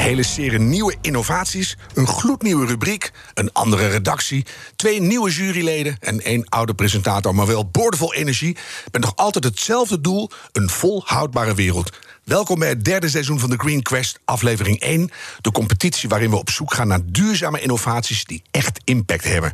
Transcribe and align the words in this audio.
Hele 0.00 0.22
serie 0.22 0.58
nieuwe 0.58 0.96
innovaties, 1.00 1.76
een 1.94 2.06
gloednieuwe 2.06 2.66
rubriek, 2.66 3.10
een 3.34 3.52
andere 3.52 3.88
redactie, 3.88 4.46
twee 4.76 5.00
nieuwe 5.00 5.30
juryleden 5.30 5.96
en 6.00 6.20
één 6.20 6.48
oude 6.48 6.74
presentator, 6.74 7.34
maar 7.34 7.46
wel 7.46 7.68
boordevol 7.68 8.14
energie. 8.14 8.56
Met 8.92 9.00
nog 9.00 9.16
altijd 9.16 9.44
hetzelfde 9.44 10.00
doel: 10.00 10.30
een 10.52 10.70
volhoudbare 10.70 11.54
wereld. 11.54 11.98
Welkom 12.24 12.58
bij 12.58 12.68
het 12.68 12.84
derde 12.84 13.08
seizoen 13.08 13.38
van 13.38 13.50
de 13.50 13.56
Green 13.56 13.82
Quest, 13.82 14.18
aflevering 14.24 14.80
1. 14.80 15.10
De 15.40 15.52
competitie 15.52 16.08
waarin 16.08 16.30
we 16.30 16.36
op 16.36 16.50
zoek 16.50 16.74
gaan 16.74 16.88
naar 16.88 17.00
duurzame 17.04 17.60
innovaties 17.60 18.24
die 18.24 18.42
echt 18.50 18.80
impact 18.84 19.24
hebben. 19.24 19.52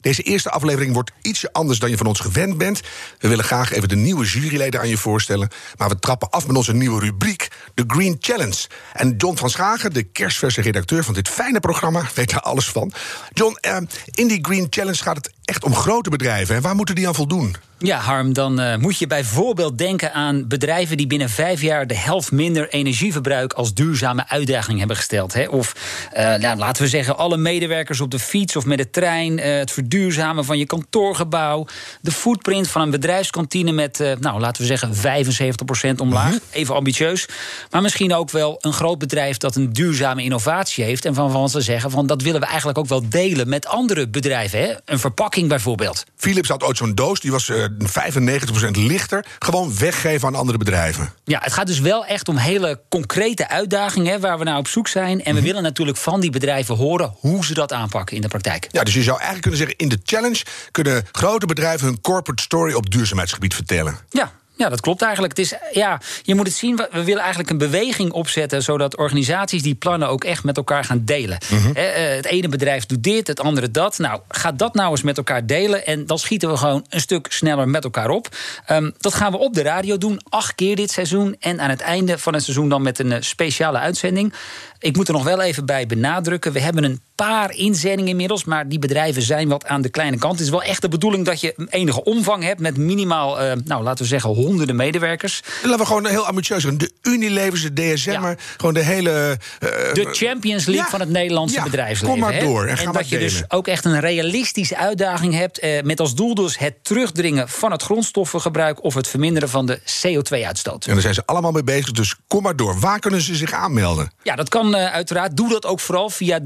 Deze 0.00 0.22
eerste 0.22 0.50
aflevering 0.50 0.92
wordt 0.94 1.10
ietsje 1.22 1.52
anders 1.52 1.78
dan 1.78 1.90
je 1.90 1.96
van 1.96 2.06
ons 2.06 2.20
gewend 2.20 2.58
bent. 2.58 2.80
We 3.18 3.28
willen 3.28 3.44
graag 3.44 3.72
even 3.72 3.88
de 3.88 3.96
nieuwe 3.96 4.24
juryleden 4.24 4.80
aan 4.80 4.88
je 4.88 4.96
voorstellen. 4.96 5.48
Maar 5.76 5.88
we 5.88 5.98
trappen 5.98 6.30
af 6.30 6.46
met 6.46 6.56
onze 6.56 6.74
nieuwe 6.74 7.00
rubriek, 7.00 7.48
de 7.74 7.84
Green 7.86 8.16
Challenge. 8.20 8.66
En 8.92 9.14
John 9.16 9.36
van 9.36 9.50
Schagen, 9.50 9.92
de 9.92 10.02
kerstverse 10.02 10.60
redacteur 10.60 11.04
van 11.04 11.14
dit 11.14 11.28
fijne 11.28 11.60
programma, 11.60 12.02
weet 12.14 12.30
daar 12.30 12.40
alles 12.40 12.68
van. 12.68 12.92
John, 13.32 13.56
eh, 13.60 13.76
in 14.10 14.28
die 14.28 14.38
Green 14.42 14.66
Challenge 14.70 15.02
gaat 15.02 15.16
het 15.16 15.32
echt 15.44 15.64
om 15.64 15.74
grote 15.74 16.10
bedrijven. 16.10 16.56
En 16.56 16.62
waar 16.62 16.74
moeten 16.74 16.94
die 16.94 17.06
aan 17.06 17.14
voldoen? 17.14 17.56
Ja, 17.78 17.98
Harm, 17.98 18.32
dan 18.32 18.60
uh, 18.60 18.76
moet 18.76 18.98
je 18.98 19.06
bijvoorbeeld 19.06 19.78
denken 19.78 20.12
aan 20.12 20.48
bedrijven 20.48 20.96
die 20.96 21.06
binnen 21.06 21.30
vijf 21.30 21.60
jaar 21.60 21.86
de 21.86 21.96
helft 21.96 22.32
minder 22.32 22.68
energieverbruik 22.68 23.52
als 23.52 23.74
duurzame 23.74 24.28
uitdaging 24.28 24.78
hebben 24.78 24.96
gesteld. 24.96 25.32
Hè? 25.32 25.44
Of 25.44 25.74
uh, 26.16 26.34
nou, 26.34 26.58
laten 26.58 26.82
we 26.82 26.88
zeggen, 26.88 27.18
alle 27.18 27.36
medewerkers 27.36 28.00
op 28.00 28.10
de 28.10 28.18
fiets 28.18 28.56
of 28.56 28.64
met 28.64 28.78
de 28.78 28.90
trein, 28.90 29.38
uh, 29.38 29.44
het 29.44 29.70
verduurzamen 29.88 30.44
van 30.44 30.58
je 30.58 30.66
kantoorgebouw, 30.66 31.66
de 32.00 32.12
footprint 32.12 32.68
van 32.68 32.80
een 32.80 32.90
bedrijfskantine 32.90 33.72
met, 33.72 33.98
nou, 34.20 34.40
laten 34.40 34.62
we 34.62 34.68
zeggen, 34.68 34.94
75% 34.94 36.00
omlaag. 36.00 36.30
-hmm. 36.30 36.40
Even 36.50 36.74
ambitieus. 36.74 37.28
Maar 37.70 37.82
misschien 37.82 38.14
ook 38.14 38.30
wel 38.30 38.58
een 38.60 38.72
groot 38.72 38.98
bedrijf 38.98 39.36
dat 39.36 39.56
een 39.56 39.72
duurzame 39.72 40.22
innovatie 40.22 40.84
heeft 40.84 41.04
en 41.04 41.14
van, 41.14 41.30
van 41.30 41.48
ze 41.48 41.60
zeggen 41.60 41.90
van 41.90 42.06
dat 42.06 42.22
willen 42.22 42.40
we 42.40 42.46
eigenlijk 42.46 42.78
ook 42.78 42.88
wel 42.88 43.08
delen 43.08 43.48
met 43.48 43.66
andere 43.66 44.08
bedrijven. 44.08 44.58
Hè? 44.58 44.72
Een 44.84 44.98
verpakking 44.98 45.48
bijvoorbeeld. 45.48 46.04
Philips 46.16 46.48
had 46.48 46.62
ooit 46.62 46.76
zo'n 46.76 46.94
doos, 46.94 47.20
die 47.20 47.30
was 47.30 47.52
95% 47.52 48.70
lichter 48.70 49.24
gewoon 49.38 49.76
weggeven 49.78 50.28
aan 50.28 50.34
andere 50.34 50.58
bedrijven. 50.58 51.12
Ja, 51.24 51.40
het 51.42 51.52
gaat 51.52 51.66
dus 51.66 51.80
wel 51.80 52.06
echt 52.06 52.28
om 52.28 52.36
hele 52.36 52.80
concrete 52.88 53.48
uitdagingen 53.48 54.20
waar 54.20 54.38
we 54.38 54.44
naar 54.44 54.58
op 54.58 54.68
zoek 54.68 54.88
zijn. 54.88 55.18
En 55.18 55.24
we 55.24 55.30
mm 55.30 55.36
-hmm. 55.36 55.44
willen 55.44 55.62
natuurlijk 55.62 55.98
van 55.98 56.20
die 56.20 56.30
bedrijven 56.30 56.76
horen 56.76 57.14
hoe 57.18 57.44
ze 57.44 57.54
dat 57.54 57.72
aanpakken 57.72 58.16
in 58.16 58.22
de 58.22 58.28
praktijk. 58.28 58.68
Ja, 58.70 58.82
dus 58.82 58.94
je 58.94 59.02
zou 59.02 59.16
eigenlijk 59.16 59.42
kunnen 59.42 59.60
zeggen: 59.60 59.77
in 59.78 59.88
de 59.88 59.98
challenge 60.04 60.44
kunnen 60.70 61.06
grote 61.12 61.46
bedrijven 61.46 61.86
hun 61.86 62.00
corporate 62.00 62.42
story 62.42 62.72
op 62.74 62.90
duurzaamheidsgebied 62.90 63.54
vertellen. 63.54 63.98
Ja, 64.08 64.32
ja, 64.58 64.68
dat 64.68 64.80
klopt 64.80 65.02
eigenlijk. 65.02 65.36
Het 65.36 65.46
is, 65.46 65.54
ja, 65.72 66.00
je 66.22 66.34
moet 66.34 66.46
het 66.46 66.56
zien, 66.56 66.76
we 66.76 67.04
willen 67.04 67.20
eigenlijk 67.20 67.50
een 67.50 67.58
beweging 67.58 68.12
opzetten... 68.12 68.62
zodat 68.62 68.96
organisaties 68.96 69.62
die 69.62 69.74
plannen 69.74 70.08
ook 70.08 70.24
echt 70.24 70.44
met 70.44 70.56
elkaar 70.56 70.84
gaan 70.84 71.04
delen. 71.04 71.38
Mm 71.48 71.58
-hmm. 71.58 71.72
het 71.74 72.26
ene 72.26 72.48
bedrijf 72.48 72.86
doet 72.86 73.02
dit, 73.02 73.26
het 73.26 73.40
andere 73.40 73.70
dat. 73.70 73.98
Nou, 73.98 74.20
ga 74.28 74.52
dat 74.52 74.74
nou 74.74 74.90
eens 74.90 75.02
met 75.02 75.16
elkaar 75.16 75.46
delen... 75.46 75.86
en 75.86 76.06
dan 76.06 76.18
schieten 76.18 76.50
we 76.50 76.56
gewoon 76.56 76.86
een 76.88 77.00
stuk 77.00 77.26
sneller 77.32 77.68
met 77.68 77.84
elkaar 77.84 78.10
op. 78.10 78.28
Um, 78.70 78.94
dat 78.98 79.14
gaan 79.14 79.32
we 79.32 79.38
op 79.38 79.54
de 79.54 79.62
radio 79.62 79.98
doen, 79.98 80.20
acht 80.28 80.54
keer 80.54 80.76
dit 80.76 80.90
seizoen... 80.90 81.36
en 81.40 81.60
aan 81.60 81.70
het 81.70 81.80
einde 81.80 82.18
van 82.18 82.34
het 82.34 82.42
seizoen 82.42 82.68
dan 82.68 82.82
met 82.82 82.98
een 82.98 83.24
speciale 83.24 83.78
uitzending. 83.78 84.32
Ik 84.78 84.96
moet 84.96 85.08
er 85.08 85.14
nog 85.14 85.24
wel 85.24 85.40
even 85.40 85.66
bij 85.66 85.86
benadrukken. 85.86 86.52
We 86.52 86.60
hebben 86.60 86.84
een 86.84 87.00
paar 87.24 87.54
inzendingen 87.54 88.10
inmiddels, 88.10 88.44
maar 88.44 88.68
die 88.68 88.78
bedrijven 88.78 89.22
zijn 89.22 89.48
wat 89.48 89.66
aan 89.66 89.82
de 89.82 89.88
kleine 89.88 90.18
kant. 90.18 90.32
Het 90.32 90.42
is 90.42 90.50
wel 90.50 90.62
echt 90.62 90.82
de 90.82 90.88
bedoeling 90.88 91.24
dat 91.24 91.40
je 91.40 91.54
enige 91.68 92.04
omvang 92.04 92.42
hebt 92.42 92.60
met 92.60 92.76
minimaal, 92.76 93.42
uh, 93.42 93.52
nou 93.64 93.82
laten 93.82 94.02
we 94.02 94.08
zeggen, 94.08 94.30
honderden 94.30 94.76
medewerkers. 94.76 95.42
Laten 95.62 95.78
we 95.78 95.86
gewoon 95.86 96.06
heel 96.06 96.26
ambitieus 96.26 96.62
zijn. 96.62 96.78
De 96.78 96.92
Unilevers, 97.02 97.62
de 97.62 97.72
DSM, 97.72 98.10
ja. 98.10 98.36
gewoon 98.56 98.74
de 98.74 98.82
hele. 98.82 99.38
Uh, 99.60 99.68
de 99.92 100.08
Champions 100.12 100.64
League 100.64 100.84
ja. 100.84 100.90
van 100.90 101.00
het 101.00 101.08
Nederlandse 101.08 101.56
ja, 101.56 101.62
bedrijfsleven. 101.62 102.08
Kom 102.08 102.18
maar 102.18 102.34
hè? 102.34 102.44
door. 102.44 102.66
En, 102.66 102.78
en 102.78 102.92
dat 102.92 103.08
je 103.08 103.18
dus 103.18 103.42
ook 103.48 103.66
echt 103.66 103.84
een 103.84 104.00
realistische 104.00 104.76
uitdaging 104.76 105.34
hebt. 105.34 105.64
Uh, 105.64 105.82
met 105.82 106.00
als 106.00 106.14
doel 106.14 106.34
dus 106.34 106.58
het 106.58 106.74
terugdringen 106.82 107.48
van 107.48 107.72
het 107.72 107.82
grondstoffengebruik 107.82 108.84
of 108.84 108.94
het 108.94 109.08
verminderen 109.08 109.48
van 109.48 109.66
de 109.66 109.78
CO2-uitstoot. 109.78 110.86
En 110.86 110.92
daar 110.92 111.02
zijn 111.02 111.14
ze 111.14 111.22
allemaal 111.26 111.52
mee 111.52 111.64
bezig, 111.64 111.90
dus 111.90 112.14
kom 112.26 112.42
maar 112.42 112.56
door. 112.56 112.80
Waar 112.80 112.98
kunnen 112.98 113.20
ze 113.20 113.34
zich 113.34 113.52
aanmelden? 113.52 114.12
Ja, 114.22 114.34
dat 114.34 114.48
kan 114.48 114.76
uiteraard. 114.76 115.36
Doe 115.36 115.48
dat 115.48 115.66
ook 115.66 115.80
vooral 115.80 116.10
via 116.10 116.38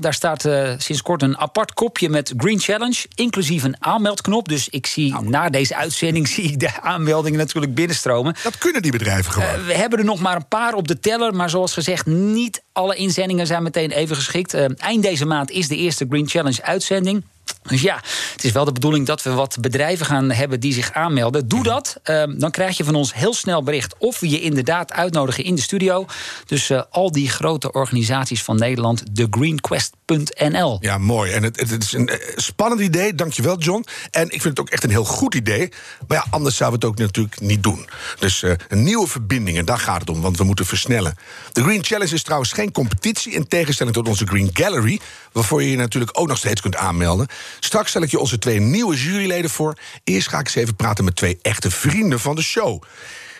Daar 0.00 0.14
staat 0.14 0.44
uh, 0.44 0.72
sinds 0.76 1.02
kort 1.02 1.22
een 1.22 1.38
apart 1.38 1.72
kopje 1.72 2.08
met 2.08 2.32
Green 2.36 2.60
Challenge, 2.60 3.04
inclusief 3.14 3.62
een 3.62 3.76
aanmeldknop. 3.78 4.48
Dus 4.48 4.68
ik 4.68 4.86
zie 4.86 5.12
nou. 5.12 5.28
na 5.28 5.48
deze 5.48 5.76
uitzending 5.76 6.28
zie 6.34 6.44
ik 6.44 6.60
de 6.60 6.80
aanmeldingen 6.80 7.38
natuurlijk 7.38 7.74
binnenstromen. 7.74 8.34
Dat 8.42 8.58
kunnen 8.58 8.82
die 8.82 8.92
bedrijven 8.92 9.32
gewoon. 9.32 9.60
Uh, 9.60 9.66
we 9.66 9.74
hebben 9.74 9.98
er 9.98 10.04
nog 10.04 10.20
maar 10.20 10.36
een 10.36 10.48
paar 10.48 10.74
op 10.74 10.88
de 10.88 11.00
teller, 11.00 11.34
maar 11.34 11.50
zoals 11.50 11.72
gezegd, 11.72 12.06
niet 12.06 12.62
alle 12.72 12.94
inzendingen 12.94 13.46
zijn 13.46 13.62
meteen 13.62 13.90
even 13.90 14.16
geschikt. 14.16 14.54
Uh, 14.54 14.64
eind 14.76 15.02
deze 15.02 15.24
maand 15.24 15.50
is 15.50 15.68
de 15.68 15.76
eerste 15.76 16.06
Green 16.08 16.28
Challenge 16.28 16.62
uitzending. 16.62 17.24
Dus 17.62 17.82
ja, 17.82 18.00
het 18.32 18.44
is 18.44 18.52
wel 18.52 18.64
de 18.64 18.72
bedoeling 18.72 19.06
dat 19.06 19.22
we 19.22 19.30
wat 19.30 19.56
bedrijven 19.60 20.06
gaan 20.06 20.30
hebben 20.30 20.60
die 20.60 20.72
zich 20.72 20.92
aanmelden. 20.92 21.48
Doe 21.48 21.62
dat. 21.62 21.96
Uh, 22.04 22.22
dan 22.36 22.50
krijg 22.50 22.76
je 22.76 22.84
van 22.84 22.94
ons 22.94 23.14
heel 23.14 23.34
snel 23.34 23.62
bericht 23.62 23.94
of 23.98 24.20
we 24.20 24.28
je 24.28 24.40
inderdaad 24.40 24.92
uitnodigen 24.92 25.44
in 25.44 25.54
de 25.54 25.60
studio. 25.60 26.06
Dus 26.46 26.70
uh, 26.70 26.82
al 26.90 27.12
die 27.12 27.30
grote 27.30 27.72
organisaties 27.72 28.42
van 28.42 28.56
Nederland, 28.56 29.02
thegreenquest.nl. 29.14 30.78
Ja, 30.80 30.98
mooi. 30.98 31.32
En 31.32 31.42
het, 31.42 31.60
het, 31.60 31.82
is 31.82 31.92
een 31.92 32.10
spannend 32.36 32.80
idee. 32.80 33.14
Dankjewel, 33.14 33.58
John. 33.58 33.84
En 34.10 34.24
ik 34.24 34.42
vind 34.42 34.44
het 34.44 34.60
ook 34.60 34.70
echt 34.70 34.84
een 34.84 34.90
heel 34.90 35.04
goed 35.04 35.34
idee. 35.34 35.72
Maar 36.08 36.16
ja, 36.16 36.26
anders 36.30 36.56
zouden 36.56 36.80
we 36.80 36.86
het 36.86 36.94
ook 36.94 37.06
natuurlijk 37.06 37.40
niet 37.40 37.62
doen. 37.62 37.88
Dus 38.18 38.42
uh, 38.42 38.52
een 38.68 38.82
nieuwe 38.82 39.06
verbindingen, 39.06 39.64
daar 39.64 39.78
gaat 39.78 40.00
het 40.00 40.10
om, 40.10 40.20
want 40.20 40.36
we 40.36 40.44
moeten 40.44 40.66
versnellen. 40.66 41.16
De 41.52 41.62
Green 41.62 41.84
Challenge 41.84 42.14
is 42.14 42.22
trouwens 42.22 42.52
geen 42.52 42.72
competitie, 42.72 43.32
in 43.32 43.48
tegenstelling 43.48 43.96
tot 43.96 44.08
onze 44.08 44.26
Green 44.26 44.50
Gallery, 44.52 45.00
waarvoor 45.32 45.62
je 45.62 45.70
je 45.70 45.76
natuurlijk 45.76 46.20
ook 46.20 46.28
nog 46.28 46.38
steeds 46.38 46.60
kunt 46.60 46.76
aanmelden. 46.76 47.26
Straks 47.60 47.90
stel 47.90 48.02
ik 48.02 48.10
je 48.10 48.18
onze 48.18 48.38
twee 48.38 48.60
nieuwe 48.60 48.96
juryleden 48.96 49.50
voor. 49.50 49.74
Eerst 50.04 50.28
ga 50.28 50.38
ik 50.38 50.46
eens 50.46 50.54
even 50.54 50.76
praten 50.76 51.04
met 51.04 51.16
twee 51.16 51.38
echte 51.42 51.70
vrienden 51.70 52.20
van 52.20 52.36
de 52.36 52.42
show. 52.42 52.82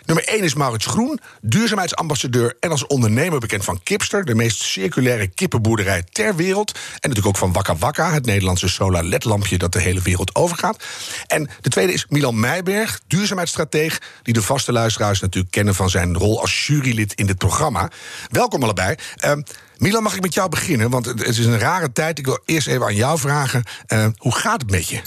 Nummer 0.08 0.28
1 0.28 0.44
is 0.44 0.54
Maurits 0.54 0.86
Groen, 0.86 1.20
duurzaamheidsambassadeur 1.40 2.56
en 2.60 2.70
als 2.70 2.86
ondernemer 2.86 3.38
bekend 3.38 3.64
van 3.64 3.82
Kipster, 3.82 4.24
de 4.24 4.34
meest 4.34 4.62
circulaire 4.62 5.26
kippenboerderij 5.26 6.02
ter 6.12 6.36
wereld. 6.36 6.72
En 6.72 6.80
natuurlijk 7.08 7.26
ook 7.26 7.36
van 7.36 7.52
Wakka 7.52 7.76
Wakka, 7.76 8.12
het 8.12 8.26
Nederlandse 8.26 8.68
solar 8.68 9.04
LED-lampje 9.04 9.58
dat 9.58 9.72
de 9.72 9.80
hele 9.80 10.00
wereld 10.00 10.34
overgaat. 10.34 10.84
En 11.26 11.48
de 11.60 11.68
tweede 11.68 11.92
is 11.92 12.06
Milan 12.08 12.40
Meijberg, 12.40 13.00
duurzaamheidsstrateeg, 13.06 14.00
die 14.22 14.34
de 14.34 14.42
vaste 14.42 14.72
luisteraars 14.72 15.20
natuurlijk 15.20 15.52
kennen 15.52 15.74
van 15.74 15.90
zijn 15.90 16.14
rol 16.14 16.40
als 16.40 16.66
jurylid 16.66 17.14
in 17.14 17.26
dit 17.26 17.38
programma. 17.38 17.90
Welkom 18.30 18.62
allebei. 18.62 18.94
Uh, 19.24 19.32
Milan, 19.78 20.02
mag 20.02 20.14
ik 20.14 20.22
met 20.22 20.34
jou 20.34 20.48
beginnen? 20.48 20.90
Want 20.90 21.06
het 21.06 21.26
is 21.26 21.46
een 21.46 21.58
rare 21.58 21.92
tijd. 21.92 22.18
Ik 22.18 22.26
wil 22.26 22.38
eerst 22.44 22.66
even 22.66 22.86
aan 22.86 22.94
jou 22.94 23.18
vragen. 23.18 23.62
Uh, 23.88 24.06
hoe 24.16 24.34
gaat 24.34 24.60
het 24.60 24.70
met 24.70 24.88
je? 24.88 25.00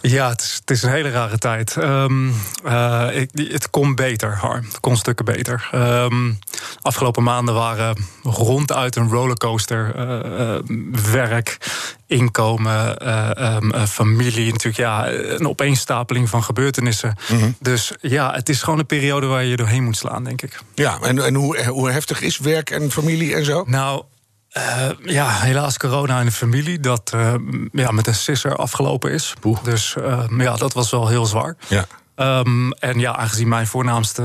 Ja, 0.00 0.28
het 0.28 0.40
is, 0.40 0.54
het 0.60 0.70
is 0.70 0.82
een 0.82 0.90
hele 0.90 1.10
rare 1.10 1.38
tijd. 1.38 1.76
Um, 1.76 2.34
uh, 2.64 3.08
ik, 3.12 3.30
het 3.34 3.70
kon 3.70 3.94
beter, 3.94 4.36
Harm. 4.36 4.64
Het 4.64 4.80
kon 4.80 4.96
stukken 4.96 5.24
beter. 5.24 5.70
Um, 5.74 6.38
afgelopen 6.80 7.22
maanden 7.22 7.54
waren 7.54 7.96
ronduit 8.22 8.96
een 8.96 9.08
rollercoaster. 9.08 9.92
Uh, 9.96 10.58
werk, 11.12 11.56
inkomen, 12.06 13.08
um, 13.54 13.86
familie. 13.86 14.52
Natuurlijk 14.52 14.76
ja, 14.76 15.08
een 15.10 15.48
opeenstapeling 15.48 16.28
van 16.28 16.42
gebeurtenissen. 16.42 17.16
Mm 17.28 17.38
-hmm. 17.38 17.56
Dus 17.60 17.92
ja, 18.00 18.32
het 18.32 18.48
is 18.48 18.62
gewoon 18.62 18.78
een 18.78 18.86
periode 18.86 19.26
waar 19.26 19.44
je 19.44 19.56
doorheen 19.56 19.84
moet 19.84 19.96
slaan, 19.96 20.24
denk 20.24 20.42
ik. 20.42 20.60
Ja, 20.74 20.98
en, 21.00 21.24
en 21.24 21.34
hoe, 21.34 21.66
hoe 21.66 21.90
heftig 21.90 22.20
is 22.20 22.38
werk 22.38 22.70
en 22.70 22.90
familie 22.90 23.34
en 23.34 23.44
zo? 23.44 23.64
Nou, 23.66 24.02
uh, 24.56 24.88
ja, 25.04 25.30
helaas 25.30 25.76
corona 25.76 26.18
in 26.18 26.26
de 26.26 26.32
familie. 26.32 26.80
Dat 26.80 27.12
uh, 27.14 27.34
ja, 27.72 27.90
met 27.90 28.06
een 28.06 28.14
sisser 28.14 28.56
afgelopen 28.56 29.12
is. 29.12 29.34
Boe. 29.40 29.56
Dus 29.62 29.94
uh, 29.98 30.24
ja, 30.36 30.56
dat 30.56 30.72
was 30.72 30.90
wel 30.90 31.08
heel 31.08 31.26
zwaar. 31.26 31.56
Ja. 31.68 31.86
Ehm, 32.14 32.70
en 32.70 32.98
ja, 32.98 33.16
aangezien 33.16 33.48
mijn 33.48 33.66
voornaamste 33.66 34.22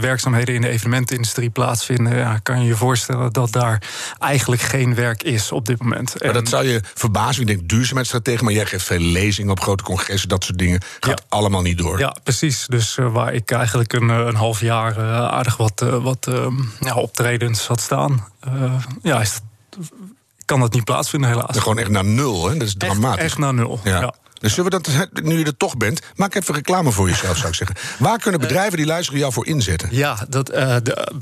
werkzaamheden 0.00 0.54
in 0.54 0.60
de 0.60 0.68
evenementenindustrie 0.68 1.50
plaatsvinden, 1.50 2.16
ja, 2.16 2.38
kan 2.38 2.60
je 2.60 2.66
je 2.66 2.76
voorstellen 2.76 3.32
dat 3.32 3.52
daar 3.52 3.82
eigenlijk 4.18 4.62
geen 4.62 4.94
werk 4.94 5.22
is 5.22 5.52
op 5.52 5.66
dit 5.66 5.82
moment. 5.82 6.14
Maar 6.22 6.32
dat 6.32 6.48
zou 6.48 6.66
je 6.66 6.80
verbazen. 6.94 7.40
Ik 7.40 7.46
denk 7.46 7.68
duurzaamheidsstratege, 7.68 8.44
maar 8.44 8.52
jij 8.52 8.66
geeft 8.66 8.84
veel 8.84 8.98
lezingen 8.98 9.50
op 9.50 9.60
grote 9.60 9.84
congressen, 9.84 10.28
dat 10.28 10.44
soort 10.44 10.58
dingen. 10.58 10.80
Gaat 11.00 11.24
allemaal 11.28 11.62
niet 11.62 11.78
door. 11.78 11.98
Ja, 11.98 12.16
precies. 12.22 12.66
Dus 12.66 12.96
uh, 12.96 13.12
waar 13.12 13.32
ik 13.32 13.50
eigenlijk 13.50 13.92
een, 13.92 14.08
een 14.08 14.36
half 14.36 14.60
jaar 14.60 14.98
uh, 14.98 15.14
aardig 15.14 15.56
wat, 15.56 15.80
wat 15.80 16.28
ja, 16.80 16.94
optredens 16.94 17.66
had 17.66 17.80
staan, 17.80 18.26
ja, 19.02 19.20
is 19.20 19.40
kan 20.50 20.60
dat 20.60 20.72
niet 20.72 20.84
plaatsvinden, 20.84 21.30
helaas. 21.30 21.58
Gewoon 21.58 21.78
echt 21.78 21.90
naar 21.90 22.04
nul, 22.04 22.48
hè? 22.48 22.56
Dat 22.56 22.66
is 22.66 22.74
dramatisch. 22.74 23.22
Echt, 23.22 23.30
echt 23.30 23.38
naar 23.38 23.54
nul. 23.54 23.80
ja. 23.84 24.14
Dus 24.40 24.54
zullen 24.54 24.70
we 24.70 24.80
dat, 24.80 25.08
nu 25.22 25.38
je 25.38 25.44
er 25.44 25.56
toch 25.56 25.76
bent, 25.76 26.00
maak 26.16 26.34
even 26.34 26.54
reclame 26.54 26.90
voor 26.90 27.08
jezelf, 27.08 27.36
zou 27.36 27.48
ik 27.48 27.54
zeggen. 27.54 27.76
Waar 27.98 28.18
kunnen 28.18 28.40
bedrijven 28.40 28.76
die 28.76 28.86
luisteren 28.86 29.20
jou 29.20 29.32
voor 29.32 29.46
inzetten? 29.46 29.88
Ja, 29.90 30.26
dat, 30.28 30.50
uh, 30.54 30.76
de, 30.82 31.12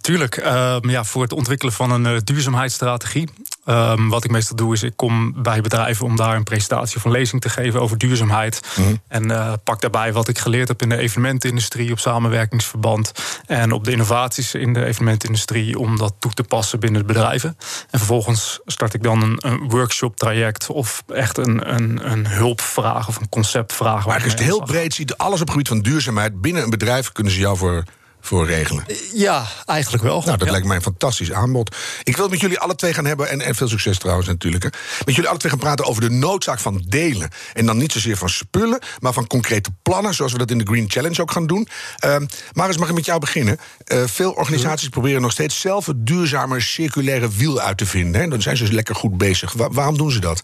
tuurlijk. 0.00 0.36
Uh, 0.36 0.76
ja, 0.82 1.04
voor 1.04 1.22
het 1.22 1.32
ontwikkelen 1.32 1.72
van 1.72 1.90
een 1.90 2.14
uh, 2.14 2.20
duurzaamheidsstrategie. 2.24 3.28
Um, 3.66 4.08
wat 4.08 4.24
ik 4.24 4.30
meestal 4.30 4.56
doe, 4.56 4.72
is 4.72 4.82
ik 4.82 4.92
kom 4.96 5.42
bij 5.42 5.60
bedrijven 5.60 6.06
om 6.06 6.16
daar 6.16 6.36
een 6.36 6.44
presentatie 6.44 6.96
of 6.96 7.04
een 7.04 7.10
lezing 7.10 7.40
te 7.40 7.48
geven 7.48 7.80
over 7.80 7.98
duurzaamheid. 7.98 8.60
Mm 8.76 9.00
En 9.08 9.30
uh, 9.30 9.52
pak 9.64 9.80
daarbij 9.80 10.12
wat 10.12 10.28
ik 10.28 10.38
geleerd 10.38 10.68
heb 10.68 10.82
in 10.82 10.88
de 10.88 10.96
evenementenindustrie 10.96 11.92
op 11.92 11.98
samenwerkingsverband. 11.98 13.12
En 13.46 13.72
op 13.72 13.84
de 13.84 13.90
innovaties 13.90 14.54
in 14.54 14.72
de 14.72 14.84
evenementenindustrie 14.84 15.78
om 15.78 15.96
dat 15.96 16.14
toe 16.18 16.32
te 16.32 16.42
passen 16.42 16.80
binnen 16.80 17.00
de 17.00 17.06
bedrijven. 17.06 17.56
En 17.90 17.98
vervolgens 17.98 18.60
start 18.64 18.94
ik 18.94 19.02
dan 19.02 19.22
een, 19.22 19.38
een 19.40 19.68
workshop 19.68 20.16
traject 20.16 20.70
of 20.70 21.02
echt 21.06 21.38
een, 21.38 21.74
een, 21.74 22.10
een 22.10 22.26
hulpvraag 22.26 23.08
of 23.08 23.16
een 23.16 23.28
conceptvraag. 23.28 24.06
Maar 24.06 24.22
je 24.24 24.30
het 24.30 24.40
heel 24.40 24.62
breed 24.62 24.94
ziet, 24.94 25.16
alles 25.16 25.40
op 25.40 25.46
het 25.46 25.50
gebied 25.50 25.68
van 25.68 25.80
duurzaamheid 25.80 26.40
binnen 26.40 26.62
een 26.62 26.70
bedrijf 26.70 27.12
kunnen 27.12 27.32
ze 27.32 27.38
jou 27.38 27.56
voor 27.56 27.84
voor 28.24 28.46
regelen. 28.46 28.84
Ja, 29.14 29.46
eigenlijk 29.66 30.02
wel. 30.02 30.22
Nou, 30.24 30.36
dat 30.36 30.46
ja. 30.46 30.50
lijkt 30.50 30.66
mij 30.66 30.76
een 30.76 30.82
fantastisch 30.82 31.32
aanbod. 31.32 31.76
Ik 32.02 32.16
wil 32.16 32.28
met 32.28 32.40
jullie 32.40 32.58
alle 32.58 32.74
twee 32.74 32.94
gaan 32.94 33.04
hebben, 33.04 33.28
en, 33.28 33.40
en 33.40 33.54
veel 33.54 33.68
succes 33.68 33.98
trouwens 33.98 34.28
natuurlijk... 34.28 34.64
Hè, 34.64 34.68
met 35.04 35.14
jullie 35.14 35.30
alle 35.30 35.38
twee 35.38 35.52
gaan 35.52 35.60
praten 35.60 35.84
over 35.84 36.02
de 36.02 36.10
noodzaak 36.10 36.58
van 36.58 36.84
delen. 36.88 37.30
En 37.52 37.66
dan 37.66 37.76
niet 37.76 37.92
zozeer 37.92 38.16
van 38.16 38.28
spullen, 38.28 38.78
maar 39.00 39.12
van 39.12 39.26
concrete 39.26 39.70
plannen... 39.82 40.14
zoals 40.14 40.32
we 40.32 40.38
dat 40.38 40.50
in 40.50 40.58
de 40.58 40.64
Green 40.64 40.90
Challenge 40.90 41.22
ook 41.22 41.30
gaan 41.30 41.46
doen. 41.46 41.68
Uh, 42.04 42.16
Marius, 42.52 42.78
mag 42.78 42.88
ik 42.88 42.94
met 42.94 43.04
jou 43.04 43.20
beginnen? 43.20 43.58
Uh, 43.86 44.02
veel 44.06 44.32
organisaties 44.32 44.88
proberen 44.88 45.22
nog 45.22 45.32
steeds 45.32 45.60
zelf... 45.60 45.86
het 45.86 46.06
duurzame 46.06 46.60
circulaire 46.60 47.28
wiel 47.28 47.60
uit 47.60 47.78
te 47.78 47.86
vinden. 47.86 48.20
Hè. 48.20 48.28
Dan 48.28 48.42
zijn 48.42 48.56
ze 48.56 48.62
dus 48.62 48.72
lekker 48.72 48.94
goed 48.94 49.18
bezig. 49.18 49.52
Wa 49.52 49.70
waarom 49.70 49.96
doen 49.96 50.10
ze 50.10 50.18
dat? 50.18 50.42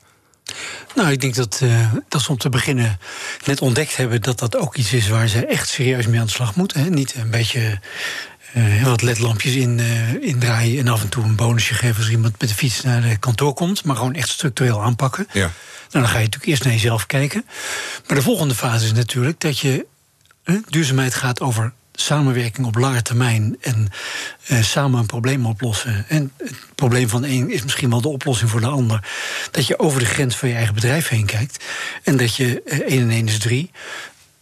Nou, 0.95 1.11
ik 1.11 1.21
denk 1.21 1.35
dat, 1.35 1.61
uh, 1.63 1.93
dat 2.09 2.23
ze 2.23 2.31
om 2.31 2.39
te 2.39 2.49
beginnen 2.49 2.99
net 3.45 3.61
ontdekt 3.61 3.97
hebben 3.97 4.23
dat 4.23 4.39
dat 4.39 4.57
ook 4.57 4.77
iets 4.77 4.93
is 4.93 5.09
waar 5.09 5.29
ze 5.29 5.47
echt 5.47 5.69
serieus 5.69 6.07
mee 6.07 6.21
aan 6.21 6.27
de 6.27 6.33
slag 6.33 6.55
moeten. 6.55 6.83
Hè? 6.83 6.91
Niet 6.91 7.15
een 7.15 7.31
beetje 7.31 7.79
uh, 8.57 8.85
wat 8.85 9.03
ledlampjes 9.03 9.55
in, 9.55 9.79
uh, 9.79 10.23
indraaien 10.23 10.79
en 10.79 10.89
af 10.89 11.03
en 11.03 11.09
toe 11.09 11.25
een 11.25 11.37
bonusje 11.37 11.75
geven 11.75 11.97
als 11.97 12.11
iemand 12.11 12.41
met 12.41 12.49
de 12.49 12.55
fiets 12.55 12.83
naar 12.83 13.03
de 13.03 13.17
kantoor 13.17 13.55
komt, 13.55 13.85
maar 13.85 13.97
gewoon 13.97 14.15
echt 14.15 14.29
structureel 14.29 14.83
aanpakken. 14.83 15.27
Ja. 15.33 15.41
Nou, 15.41 15.51
dan 16.05 16.09
ga 16.09 16.19
je 16.19 16.25
natuurlijk 16.25 16.51
eerst 16.51 16.65
naar 16.65 16.73
jezelf 16.73 17.07
kijken. 17.07 17.45
Maar 18.07 18.17
de 18.17 18.23
volgende 18.23 18.55
fase 18.55 18.85
is 18.85 18.93
natuurlijk 18.93 19.41
dat 19.41 19.59
je. 19.59 19.87
duurzaamheid 20.69 21.15
gaat 21.15 21.41
over 21.41 21.73
samenwerking 22.01 22.67
op 22.67 22.75
lange 22.75 23.03
termijn 23.03 23.57
en 23.61 23.89
uh, 24.51 24.63
samen 24.63 25.01
een 25.01 25.07
probleem 25.07 25.47
oplossen. 25.47 26.05
En 26.09 26.33
het 26.37 26.57
probleem 26.75 27.09
van 27.09 27.23
de 27.23 27.53
is 27.53 27.63
misschien 27.63 27.91
wel 27.91 28.01
de 28.01 28.09
oplossing 28.09 28.51
voor 28.51 28.61
de 28.61 28.67
ander. 28.67 29.09
Dat 29.51 29.67
je 29.67 29.79
over 29.79 30.01
de 30.01 30.07
grens 30.07 30.37
van 30.37 30.49
je 30.49 30.55
eigen 30.55 30.75
bedrijf 30.75 31.09
heen 31.09 31.27
kijkt. 31.27 31.65
En 32.03 32.17
dat 32.17 32.37
je 32.37 32.63
uh, 32.65 32.79
1 32.79 33.01
en 33.03 33.11
1 33.11 33.27
is 33.27 33.39
3 33.39 33.71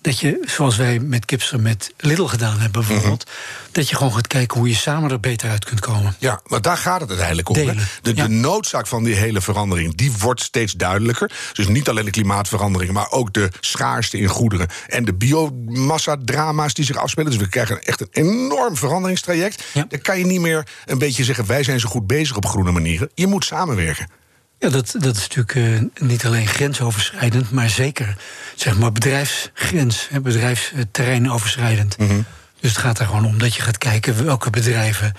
dat 0.00 0.18
je, 0.18 0.42
zoals 0.46 0.76
wij 0.76 0.98
met 0.98 1.24
Kipster 1.24 1.60
met 1.60 1.92
Lidl 1.96 2.24
gedaan 2.24 2.58
hebben 2.58 2.70
bijvoorbeeld... 2.70 3.24
Mm 3.24 3.32
-hmm. 3.34 3.72
dat 3.72 3.88
je 3.88 3.96
gewoon 3.96 4.12
gaat 4.12 4.26
kijken 4.26 4.58
hoe 4.58 4.68
je 4.68 4.74
samen 4.74 5.10
er 5.10 5.20
beter 5.20 5.50
uit 5.50 5.64
kunt 5.64 5.80
komen. 5.80 6.16
Ja, 6.18 6.40
maar 6.46 6.62
daar 6.62 6.76
gaat 6.76 7.00
het 7.00 7.08
uiteindelijk 7.08 7.48
om. 7.48 7.54
De, 8.02 8.12
de 8.12 8.28
noodzaak 8.28 8.86
van 8.86 9.04
die 9.04 9.14
hele 9.14 9.40
verandering, 9.40 9.94
die 9.94 10.12
wordt 10.18 10.40
steeds 10.40 10.72
duidelijker. 10.72 11.32
Dus 11.52 11.68
niet 11.68 11.88
alleen 11.88 12.04
de 12.04 12.10
klimaatverandering, 12.10 12.92
maar 12.92 13.10
ook 13.10 13.32
de 13.32 13.50
schaarste 13.60 14.18
in 14.18 14.28
goederen... 14.28 14.68
en 14.86 15.04
de 15.04 15.14
biomassa-drama's 15.14 16.74
die 16.74 16.84
zich 16.84 16.96
afspelen. 16.96 17.30
Dus 17.30 17.40
we 17.40 17.48
krijgen 17.48 17.82
echt 17.82 18.00
een 18.00 18.08
enorm 18.10 18.76
veranderingstraject. 18.76 19.64
Ja. 19.74 19.84
Dan 19.88 20.00
kan 20.00 20.18
je 20.18 20.26
niet 20.26 20.40
meer 20.40 20.66
een 20.86 20.98
beetje 20.98 21.24
zeggen... 21.24 21.46
wij 21.46 21.62
zijn 21.62 21.80
zo 21.80 21.88
goed 21.88 22.06
bezig 22.06 22.36
op 22.36 22.46
groene 22.46 22.72
manieren. 22.72 23.10
Je 23.14 23.26
moet 23.26 23.44
samenwerken. 23.44 24.08
Ja, 24.58 24.68
dat, 24.68 24.94
dat 24.98 25.16
is 25.16 25.28
natuurlijk 25.28 25.54
uh, 25.54 26.08
niet 26.08 26.26
alleen 26.26 26.46
grensoverschrijdend, 26.46 27.50
maar 27.50 27.70
zeker 27.70 28.16
zeg 28.54 28.78
maar 28.78 28.92
bedrijfsgrens, 28.92 30.08
bedrijfsterrein 30.22 31.30
overschrijdend. 31.30 31.98
Mm 31.98 32.08
-hmm. 32.08 32.24
Dus 32.60 32.70
het 32.70 32.78
gaat 32.78 32.98
er 32.98 33.06
gewoon 33.06 33.26
om 33.26 33.38
dat 33.38 33.54
je 33.54 33.62
gaat 33.62 33.78
kijken 33.78 34.24
welke 34.24 34.50
bedrijven 34.50 35.12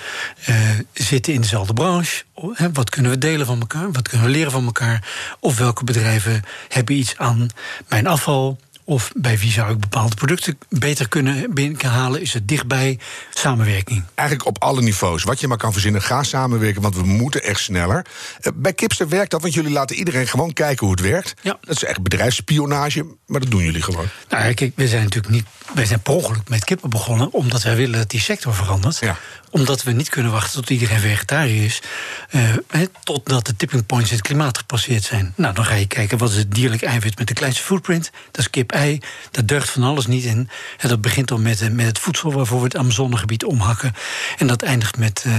uh, 0.49 0.55
zitten 0.93 1.33
in 1.33 1.41
dezelfde 1.41 1.73
branche. 1.73 2.23
Hè, 2.53 2.71
wat 2.71 2.89
kunnen 2.89 3.11
we 3.11 3.17
delen 3.17 3.45
van 3.45 3.59
elkaar? 3.59 3.91
Wat 3.91 4.07
kunnen 4.07 4.27
we 4.27 4.33
leren 4.33 4.51
van 4.51 4.65
elkaar? 4.65 5.07
Of 5.39 5.57
welke 5.57 5.83
bedrijven 5.83 6.43
hebben 6.67 6.95
iets 6.95 7.17
aan 7.17 7.47
mijn 7.87 8.07
afval? 8.07 8.59
Of 8.89 9.11
bij 9.15 9.37
wie 9.37 9.51
zou 9.51 9.71
ik 9.71 9.79
bepaalde 9.79 10.15
producten 10.15 10.57
beter 10.69 11.09
kunnen 11.09 11.53
binnenhalen? 11.53 12.21
Is 12.21 12.33
het 12.33 12.47
dichtbij 12.47 12.99
samenwerking? 13.33 14.03
Eigenlijk 14.15 14.47
op 14.47 14.63
alle 14.63 14.81
niveaus. 14.81 15.23
Wat 15.23 15.39
je 15.39 15.47
maar 15.47 15.57
kan 15.57 15.71
verzinnen, 15.71 16.01
ga 16.01 16.23
samenwerken, 16.23 16.81
want 16.81 16.95
we 16.95 17.03
moeten 17.03 17.43
echt 17.43 17.59
sneller. 17.59 18.05
Uh, 18.41 18.53
bij 18.55 18.73
Kipster 18.73 19.09
werkt 19.09 19.31
dat, 19.31 19.41
want 19.41 19.53
jullie 19.53 19.71
laten 19.71 19.95
iedereen 19.95 20.27
gewoon 20.27 20.53
kijken 20.53 20.85
hoe 20.85 20.95
het 20.95 21.05
werkt. 21.05 21.33
Ja. 21.41 21.57
Dat 21.61 21.75
is 21.75 21.83
echt 21.83 22.01
bedrijfsspionage, 22.01 23.05
maar 23.25 23.39
dat 23.39 23.51
doen 23.51 23.63
jullie 23.63 23.81
gewoon. 23.81 24.07
Nou, 24.29 24.53
kijk, 24.53 24.71
we 24.75 24.87
zijn 24.87 25.03
natuurlijk 25.03 25.33
niet. 25.33 25.45
Wij 25.73 25.85
zijn 25.85 26.01
per 26.01 26.13
ongeluk 26.13 26.49
met 26.49 26.63
kippen 26.63 26.89
begonnen, 26.89 27.33
omdat 27.33 27.63
wij 27.63 27.75
willen 27.75 27.99
dat 27.99 28.09
die 28.09 28.19
sector 28.19 28.53
verandert. 28.53 28.97
Ja. 28.99 29.17
Omdat 29.49 29.83
we 29.83 29.91
niet 29.91 30.09
kunnen 30.09 30.31
wachten 30.31 30.53
tot 30.53 30.69
iedereen 30.69 30.99
vegetariër 30.99 31.63
is. 31.63 31.81
Uh, 32.31 32.81
totdat 33.03 33.45
de 33.45 33.55
tipping 33.55 33.85
points 33.85 34.09
in 34.09 34.15
het 34.15 34.25
klimaat 34.25 34.57
gepasseerd 34.57 35.03
zijn. 35.03 35.33
Nou, 35.35 35.53
dan 35.53 35.65
ga 35.65 35.73
je 35.73 35.87
kijken 35.87 36.17
wat 36.17 36.29
is 36.29 36.35
het 36.35 36.53
dierlijk 36.53 36.81
eiwit 36.81 37.17
met 37.17 37.27
de 37.27 37.33
kleinste 37.33 37.63
footprint. 37.63 38.11
Dat 38.31 38.41
is 38.41 38.49
kip 38.49 38.71
ei. 38.71 38.99
Daar 39.31 39.45
deugt 39.45 39.69
van 39.69 39.83
alles 39.83 40.07
niet 40.07 40.23
in. 40.23 40.49
En 40.77 40.89
dat 40.89 41.01
begint 41.01 41.27
dan 41.27 41.41
met, 41.41 41.73
met 41.73 41.85
het 41.85 41.99
voedsel 41.99 42.33
waarvoor 42.33 42.57
we 42.57 42.63
het 42.63 42.77
Amazonegebied 42.77 43.43
omhakken. 43.43 43.93
En 44.37 44.47
dat 44.47 44.61
eindigt 44.61 44.97
met, 44.97 45.23
uh, 45.27 45.33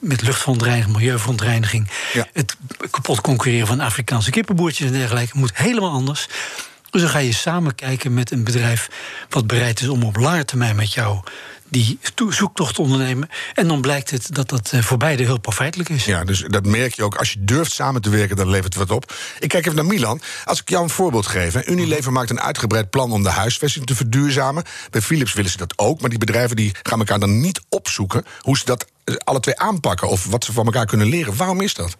met 0.00 0.22
luchtverontreiniging, 0.22 0.96
milieuverontreiniging. 0.96 1.90
Ja. 2.12 2.26
Het 2.32 2.56
kapot 2.90 3.20
concurreren 3.20 3.66
van 3.66 3.80
Afrikaanse 3.80 4.30
kippenboertjes 4.30 4.86
en 4.86 4.92
dergelijke. 4.92 5.38
Moet 5.38 5.50
helemaal 5.54 5.90
anders. 5.90 6.28
Dus 6.90 7.00
dan 7.00 7.10
ga 7.10 7.18
je 7.18 7.32
samen 7.32 7.74
kijken 7.74 8.14
met 8.14 8.30
een 8.30 8.44
bedrijf 8.44 8.88
wat 9.28 9.46
bereid 9.46 9.80
is 9.80 9.88
om 9.88 10.02
op 10.02 10.16
lange 10.16 10.44
termijn 10.44 10.76
met 10.76 10.92
jou 10.92 11.20
die 11.70 11.98
zoektocht 12.28 12.74
te 12.74 12.82
ondernemen. 12.82 13.28
En 13.54 13.68
dan 13.68 13.80
blijkt 13.80 14.10
het 14.10 14.34
dat 14.34 14.48
dat 14.48 14.72
voor 14.80 14.96
beide 14.96 15.22
heel 15.22 15.40
profijtelijk 15.40 15.88
is. 15.88 16.04
Ja, 16.04 16.24
dus 16.24 16.44
dat 16.46 16.66
merk 16.66 16.94
je 16.94 17.02
ook. 17.02 17.14
Als 17.14 17.32
je 17.32 17.44
durft 17.44 17.72
samen 17.72 18.02
te 18.02 18.10
werken, 18.10 18.36
dan 18.36 18.50
levert 18.50 18.74
het 18.74 18.88
wat 18.88 18.96
op. 18.96 19.12
Ik 19.38 19.48
kijk 19.48 19.64
even 19.64 19.76
naar 19.76 19.86
Milan. 19.86 20.20
Als 20.44 20.60
ik 20.60 20.68
jou 20.68 20.82
een 20.82 20.90
voorbeeld 20.90 21.26
geef. 21.26 21.66
Unilever 21.68 22.12
maakt 22.12 22.30
een 22.30 22.40
uitgebreid 22.40 22.90
plan 22.90 23.12
om 23.12 23.22
de 23.22 23.30
huisvesting 23.30 23.86
te 23.86 23.94
verduurzamen. 23.94 24.64
Bij 24.90 25.00
Philips 25.00 25.32
willen 25.32 25.50
ze 25.50 25.56
dat 25.56 25.78
ook. 25.78 26.00
Maar 26.00 26.10
die 26.10 26.18
bedrijven 26.18 26.56
die 26.56 26.74
gaan 26.82 26.98
elkaar 26.98 27.18
dan 27.18 27.40
niet 27.40 27.60
opzoeken 27.68 28.24
hoe 28.40 28.58
ze 28.58 28.64
dat 28.64 28.86
alle 29.24 29.40
twee 29.40 29.58
aanpakken. 29.58 30.08
Of 30.08 30.24
wat 30.24 30.44
ze 30.44 30.52
van 30.52 30.64
elkaar 30.64 30.86
kunnen 30.86 31.06
leren. 31.06 31.36
Waarom 31.36 31.60
is 31.60 31.74
dat? 31.74 31.96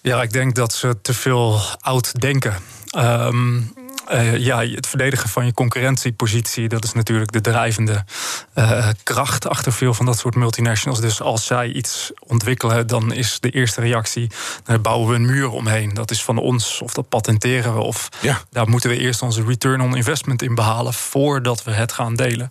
Ja, 0.00 0.22
ik 0.22 0.32
denk 0.32 0.54
dat 0.54 0.72
ze 0.72 0.96
te 1.02 1.14
veel 1.14 1.60
oud 1.80 2.20
denken. 2.20 2.56
Um, 2.98 3.72
uh, 4.12 4.36
ja, 4.36 4.66
het 4.66 4.86
verdedigen 4.86 5.28
van 5.28 5.46
je 5.46 5.54
concurrentiepositie, 5.54 6.68
dat 6.68 6.84
is 6.84 6.92
natuurlijk 6.92 7.32
de 7.32 7.40
drijvende 7.40 8.04
uh, 8.54 8.88
kracht 9.02 9.48
achter 9.48 9.72
veel 9.72 9.94
van 9.94 10.06
dat 10.06 10.18
soort 10.18 10.34
multinationals. 10.34 11.00
Dus 11.00 11.20
als 11.20 11.46
zij 11.46 11.68
iets 11.68 12.12
ontwikkelen, 12.18 12.86
dan 12.86 13.12
is 13.12 13.40
de 13.40 13.50
eerste 13.50 13.80
reactie: 13.80 14.30
daar 14.64 14.80
bouwen 14.80 15.08
we 15.08 15.14
een 15.14 15.26
muur 15.26 15.50
omheen. 15.50 15.94
Dat 15.94 16.10
is 16.10 16.22
van 16.22 16.38
ons, 16.38 16.80
of 16.82 16.92
dat 16.92 17.08
patenteren 17.08 17.74
we, 17.74 17.80
of 17.80 18.08
ja. 18.20 18.40
daar 18.50 18.68
moeten 18.68 18.90
we 18.90 18.98
eerst 18.98 19.22
onze 19.22 19.44
return 19.44 19.80
on 19.80 19.96
investment 19.96 20.42
in 20.42 20.54
behalen 20.54 20.94
voordat 20.94 21.64
we 21.64 21.70
het 21.70 21.92
gaan 21.92 22.14
delen. 22.14 22.50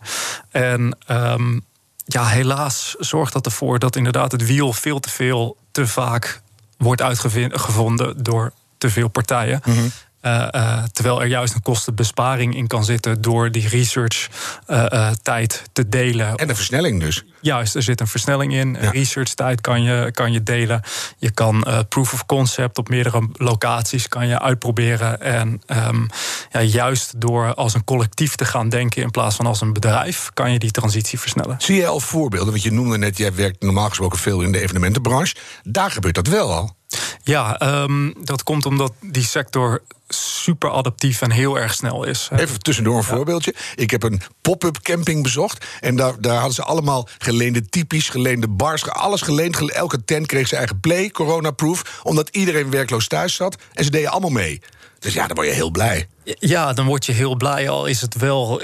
En 0.52 0.98
um, 1.08 1.66
ja, 2.06 2.26
helaas 2.26 2.96
zorgt 3.00 3.34
dat 3.34 3.46
ervoor 3.46 3.80
dat 3.80 3.96
inderdaad 3.96 4.32
het 4.32 4.46
wiel 4.46 4.74
veel 4.74 5.00
te 5.00 5.10
veel, 5.10 5.58
te 5.72 5.88
vaak 5.88 6.42
wordt 6.78 7.02
uitgevonden 7.02 8.24
door 8.24 8.54
te 8.78 8.90
veel 8.90 9.08
partijen. 9.08 9.62
Mm 9.66 9.74
-hmm. 9.74 9.92
Uh, 10.26 10.48
uh, 10.52 10.84
terwijl 10.84 11.22
er 11.22 11.28
juist 11.28 11.56
een 11.56 11.62
kostenbesparing 11.62 12.56
in 12.56 12.68
kan 12.68 12.84
zitten 12.84 13.22
door 13.22 13.52
die 13.52 13.68
research 13.68 14.30
uh, 14.68 15.10
tijd 15.22 15.64
te 15.74 15.90
delen. 15.90 16.36
En 16.36 16.48
de 16.48 16.56
versnelling 16.56 17.00
dus. 17.00 17.24
Juist, 17.42 17.76
er 17.76 17.84
zit 17.84 18.00
een 18.00 18.08
versnelling 18.08 18.54
in. 18.54 18.78
Ja. 18.82 18.90
Research 18.90 19.34
tijd 19.34 19.62
kan 19.62 19.84
je, 19.84 20.12
kan 20.12 20.32
je 20.32 20.44
delen. 20.44 20.82
Je 21.18 21.32
kan 21.32 21.66
proof 21.90 22.14
of 22.14 22.26
concept 22.26 22.78
op 22.78 22.90
meerdere 22.90 23.28
locaties 23.34 24.08
kan 24.08 24.28
je 24.28 24.40
uitproberen. 24.40 25.22
En 25.22 25.62
um, 25.68 26.10
ja, 26.52 26.62
juist 26.62 27.22
door 27.22 27.54
als 27.54 27.74
een 27.74 27.84
collectief 27.84 28.36
te 28.36 28.46
gaan 28.46 28.70
denken 28.70 29.02
in 29.02 29.12
plaats 29.12 29.36
van 29.36 29.46
als 29.46 29.62
een 29.62 29.74
bedrijf, 29.74 30.30
kan 30.34 30.52
je 30.52 30.60
die 30.60 30.72
transitie 30.72 31.20
versnellen. 31.20 31.56
Zie 31.58 31.76
je 31.76 31.88
al 31.88 32.00
voorbeelden? 32.00 32.52
Want 32.52 32.64
je 32.64 32.72
noemde 32.72 32.98
net, 32.98 33.18
jij 33.18 33.34
werkt 33.34 33.62
normaal 33.62 33.90
gesproken 33.90 34.20
veel 34.20 34.42
in 34.42 34.52
de 34.52 34.62
evenementenbranche. 34.62 35.36
Daar 35.64 35.92
gebeurt 35.92 36.16
dat 36.16 36.28
wel 36.28 36.54
al. 36.54 36.75
Ja, 37.24 37.62
um, 37.84 38.14
dat 38.24 38.44
komt 38.44 38.66
omdat 38.66 38.94
die 39.02 39.24
sector 39.24 39.82
super 40.08 40.72
adaptief 40.72 41.22
en 41.22 41.32
heel 41.32 41.60
erg 41.60 41.74
snel 41.74 42.04
is. 42.04 42.30
Even 42.36 42.60
tussendoor 42.60 42.98
een 42.98 43.04
voorbeeldje. 43.04 43.56
Ik 43.76 43.92
heb 43.92 44.04
een 44.04 44.22
pop-up 44.42 44.80
camping 44.82 45.24
bezocht. 45.24 45.66
En 45.80 45.96
daar, 45.96 46.22
daar 46.22 46.36
hadden 46.36 46.54
ze 46.54 46.64
allemaal 46.64 47.08
geleende 47.18 47.70
typisch, 47.70 48.10
geleende 48.10 48.48
bars, 48.48 48.90
alles 48.90 49.22
geleend. 49.22 49.72
Elke 49.72 50.04
tent 50.06 50.28
kreeg 50.28 50.48
zijn 50.48 50.60
eigen 50.60 50.80
play, 50.80 51.10
corona-proof. 51.10 52.02
Omdat 52.04 52.30
iedereen 52.30 52.70
werkloos 52.70 53.08
thuis 53.08 53.36
zat. 53.36 53.58
En 53.74 53.84
ze 53.84 53.92
deden 53.92 54.12
allemaal 54.12 54.30
mee. 54.30 54.62
Dus 55.00 55.14
ja, 55.14 55.28
dan 55.28 55.36
word 55.36 55.48
je 55.48 55.54
heel 55.54 55.72
blij. 55.72 56.08
Ja, 56.24 56.74
dan 56.74 56.86
word 56.86 57.06
je 57.06 57.12
heel 57.12 57.36
blij, 57.36 57.70
al 57.70 57.86
is 57.86 58.02
het 58.02 58.16
wel 58.16 58.62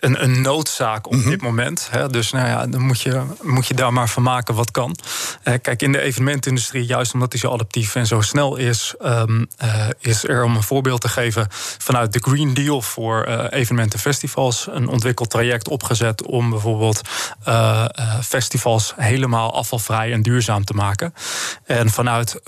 een, 0.00 0.22
een 0.22 0.40
noodzaak 0.40 1.06
op 1.06 1.12
mhm. 1.12 1.28
dit 1.28 1.42
moment. 1.42 1.88
Hè. 1.90 2.08
Dus 2.08 2.30
nou 2.32 2.46
ja, 2.46 2.66
dan 2.66 2.80
moet 2.80 3.00
je, 3.00 3.22
moet 3.42 3.66
je 3.66 3.74
daar 3.74 3.92
maar 3.92 4.08
van 4.08 4.22
maken 4.22 4.54
wat 4.54 4.70
kan. 4.70 4.96
Uh, 5.44 5.54
kijk, 5.62 5.82
in 5.82 5.92
de 5.92 6.00
evenementindustrie, 6.00 6.86
juist 6.86 7.14
omdat 7.14 7.30
die 7.30 7.40
zo 7.40 7.52
adaptief 7.52 7.94
en 7.94 8.06
zo 8.06 8.20
snel 8.20 8.56
is, 8.56 8.94
um, 9.02 9.46
uh, 9.64 9.86
is 9.98 10.24
er 10.24 10.44
om 10.44 10.56
een 10.56 10.62
voorbeeld 10.62 11.00
te 11.00 11.08
geven 11.08 11.46
vanuit 11.78 12.12
de 12.12 12.18
Green 12.18 12.54
Deal 12.54 12.82
voor 12.82 13.26
uh, 13.28 13.44
evenementen 13.50 13.98
festivals 13.98 14.68
een 14.70 14.88
ontwikkeld 14.88 15.30
traject 15.30 15.68
opgezet 15.68 16.22
om 16.22 16.50
bijvoorbeeld 16.50 17.00
festivals 18.22 18.92
helemaal 18.96 19.54
afvalvrij 19.54 20.12
en 20.12 20.22
duurzaam 20.22 20.64
te 20.64 20.74
maken. 20.74 21.14
En 21.64 21.90
vanuit 21.90 22.40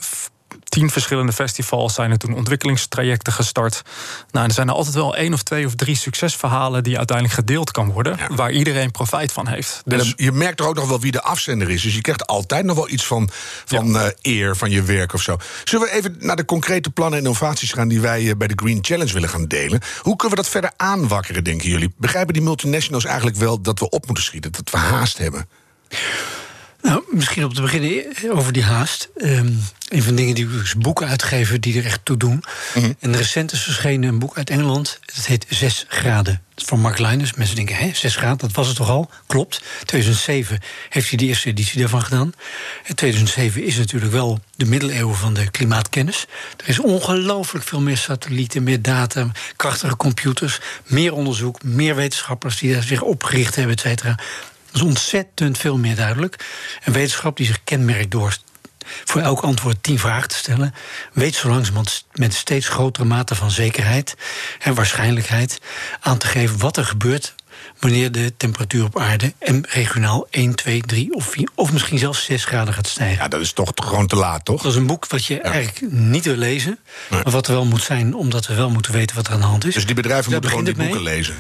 tien 0.71 0.91
verschillende 0.91 1.33
festivals 1.33 1.95
zijn 1.95 2.11
er 2.11 2.19
toen 2.19 2.35
ontwikkelingstrajecten 2.35 3.33
gestart. 3.33 3.83
Nou, 4.31 4.47
er 4.47 4.53
zijn 4.53 4.69
er 4.69 4.75
altijd 4.75 4.95
wel 4.95 5.17
één 5.17 5.33
of 5.33 5.43
twee 5.43 5.67
of 5.67 5.75
drie 5.75 5.97
succesverhalen 5.97 6.83
die 6.83 6.99
uiteindelijk 6.99 7.39
gedeeld 7.39 7.71
kan 7.71 7.93
worden, 7.93 8.19
waar 8.29 8.53
iedereen 8.53 8.91
profijt 8.91 9.33
van 9.33 9.49
heeft. 9.49 9.83
Dus 9.85 10.13
je 10.17 10.33
merkt 10.33 10.57
toch 10.57 10.67
ook 10.67 10.75
nog 10.75 10.89
wel 10.89 11.01
wie 11.01 11.13
de 11.13 11.23
afzender 11.23 11.71
is. 11.71 11.83
Dus 11.83 11.95
je 11.95 12.01
krijgt 12.01 12.27
altijd 12.27 12.65
nog 12.65 12.77
wel 12.77 12.89
iets 12.89 13.07
van, 13.07 13.31
van 13.65 13.99
eh, 13.99 14.07
eer 14.23 14.57
van 14.57 14.71
je 14.71 14.83
werk 14.83 15.13
of 15.13 15.23
zo. 15.23 15.37
Zullen 15.65 15.87
we 15.87 15.93
even 15.93 16.17
naar 16.19 16.37
de 16.37 16.45
concrete 16.45 16.91
plannen 16.91 17.19
en 17.19 17.25
innovaties 17.25 17.73
gaan 17.73 17.89
die 17.89 18.01
wij 18.01 18.29
eh, 18.29 18.37
bij 18.37 18.49
de 18.49 18.59
Green 18.63 18.79
Challenge 18.83 19.13
willen 19.13 19.29
gaan 19.29 19.47
delen? 19.47 19.81
Hoe 20.01 20.17
kunnen 20.17 20.37
we 20.37 20.43
dat 20.43 20.53
verder 20.53 20.73
aanwakkeren, 20.77 21.45
denken 21.45 21.69
jullie? 21.69 21.93
Begrijpen 21.97 22.33
die 22.33 22.43
multinationals 22.43 23.05
eigenlijk 23.05 23.37
wel 23.37 23.61
dat 23.61 23.79
we 23.79 23.89
op 23.89 24.07
moeten 24.07 24.25
schieten, 24.25 24.53
dat 24.53 24.71
we 24.71 24.77
haast 24.77 25.19
hebben? 25.19 25.49
Nou, 26.83 27.03
misschien 27.11 27.45
om 27.45 27.55
te 27.55 27.63
beginnen 27.63 28.31
over 28.37 28.53
die 28.53 28.63
haast. 28.63 29.09
Um, 29.17 29.61
een 29.91 30.03
van 30.03 30.15
de 30.15 30.21
dingen 30.21 30.35
die 30.35 30.49
we 30.49 30.73
boeken 30.79 31.09
uitgeven 31.09 31.61
die 31.61 31.79
er 31.79 31.85
echt 31.85 32.05
toe 32.05 32.17
doen. 32.17 32.45
Mhm. 32.75 32.93
En 32.99 33.17
recent 33.17 33.53
is 33.53 33.63
verschenen 33.63 34.09
een 34.09 34.19
boek 34.19 34.37
uit 34.37 34.51
Engeland. 34.51 34.99
Het 35.15 35.27
heet 35.27 35.47
6 35.49 35.85
graden. 35.89 36.43
Dat 36.55 36.65
van 36.65 36.81
Mark 36.81 36.99
Linus. 36.99 37.35
Mensen 37.35 37.57
denken, 37.57 37.77
hè, 37.77 37.91
6 37.95 38.17
graden, 38.17 38.39
dat 38.39 38.53
was 38.53 38.67
het 38.67 38.77
toch 38.77 38.89
al? 38.89 39.11
Klopt. 39.27 39.63
2007 39.85 40.61
heeft 40.89 41.09
hij 41.09 41.19
de 41.19 41.25
eerste 41.25 41.49
editie 41.49 41.81
daarvan 41.81 42.03
gedaan. 42.03 42.33
En 42.85 42.95
2007 42.95 43.65
is 43.65 43.77
natuurlijk 43.77 44.13
wel 44.13 44.41
de 44.57 44.65
middeleeuwen 44.65 45.17
van 45.17 45.35
de 45.35 45.51
klimaatkennis. 45.51 46.27
Er 46.57 46.69
is 46.69 46.79
ongelooflijk 46.79 47.65
veel 47.65 47.81
meer 47.81 47.97
satellieten, 47.97 48.63
meer 48.63 48.83
data, 48.83 49.31
krachtige 49.57 49.97
computers, 49.97 50.59
meer 50.87 51.13
onderzoek, 51.13 51.63
meer 51.63 51.95
wetenschappers 51.95 52.59
die 52.59 52.73
daar 52.73 52.83
zich 52.83 53.03
opgericht 53.03 53.55
hebben, 53.55 53.75
et 53.75 53.81
cetera. 53.81 54.15
Dat 54.67 54.75
is 54.75 54.83
ontzettend 54.83 55.59
veel 55.59 55.79
meer 55.79 55.97
duidelijk. 55.97 56.45
Een 56.85 56.93
wetenschap 56.93 57.37
die 57.37 57.47
zich 57.47 57.65
kenmerkt 57.65 58.11
door 58.11 58.37
voor 59.05 59.21
elk 59.21 59.41
antwoord 59.41 59.83
tien 59.83 59.99
vragen 59.99 60.29
te 60.29 60.37
stellen, 60.37 60.75
weet 61.13 61.35
zo 61.35 61.49
langzamerhand 61.49 62.05
met 62.15 62.35
steeds 62.35 62.69
grotere 62.69 63.05
mate 63.05 63.35
van 63.35 63.51
zekerheid 63.51 64.17
en 64.59 64.75
waarschijnlijkheid 64.75 65.59
aan 66.01 66.19
te 66.19 66.27
geven 66.27 66.59
wat 66.59 66.77
er 66.77 66.85
gebeurt 66.85 67.35
wanneer 67.79 68.13
de 68.13 68.33
temperatuur 68.37 68.85
op 68.85 68.99
aarde 68.99 69.33
en 69.39 69.65
regionaal 69.69 70.27
1, 70.31 70.55
2, 70.55 70.81
3 70.81 71.15
of 71.15 71.25
4 71.25 71.49
of 71.55 71.73
misschien 71.73 71.99
zelfs 71.99 72.25
6 72.25 72.45
graden 72.45 72.75
gaat 72.75 72.87
stijgen. 72.87 73.23
Ja, 73.23 73.29
dat 73.29 73.41
is 73.41 73.53
toch 73.53 73.73
gewoon 73.75 74.07
te 74.07 74.17
laat, 74.17 74.45
toch? 74.45 74.63
Dat 74.63 74.73
is 74.73 74.79
een 74.79 74.87
boek 74.87 75.07
wat 75.07 75.25
je 75.25 75.41
eigenlijk 75.41 75.93
niet 75.93 76.25
wil 76.25 76.37
lezen, 76.37 76.79
maar 77.09 77.31
wat 77.31 77.47
er 77.47 77.53
wel 77.53 77.65
moet 77.65 77.83
zijn, 77.83 78.15
omdat 78.15 78.47
we 78.47 78.55
wel 78.55 78.71
moeten 78.71 78.93
weten 78.93 79.17
wat 79.17 79.27
er 79.27 79.33
aan 79.33 79.41
de 79.41 79.47
hand 79.47 79.67
is. 79.67 79.75
Dus 79.75 79.87
die 79.87 79.95
bedrijven 79.95 80.33
moeten 80.33 80.51
gewoon 80.51 80.65
die 80.65 80.75
boeken 80.75 81.03
lezen. 81.03 81.37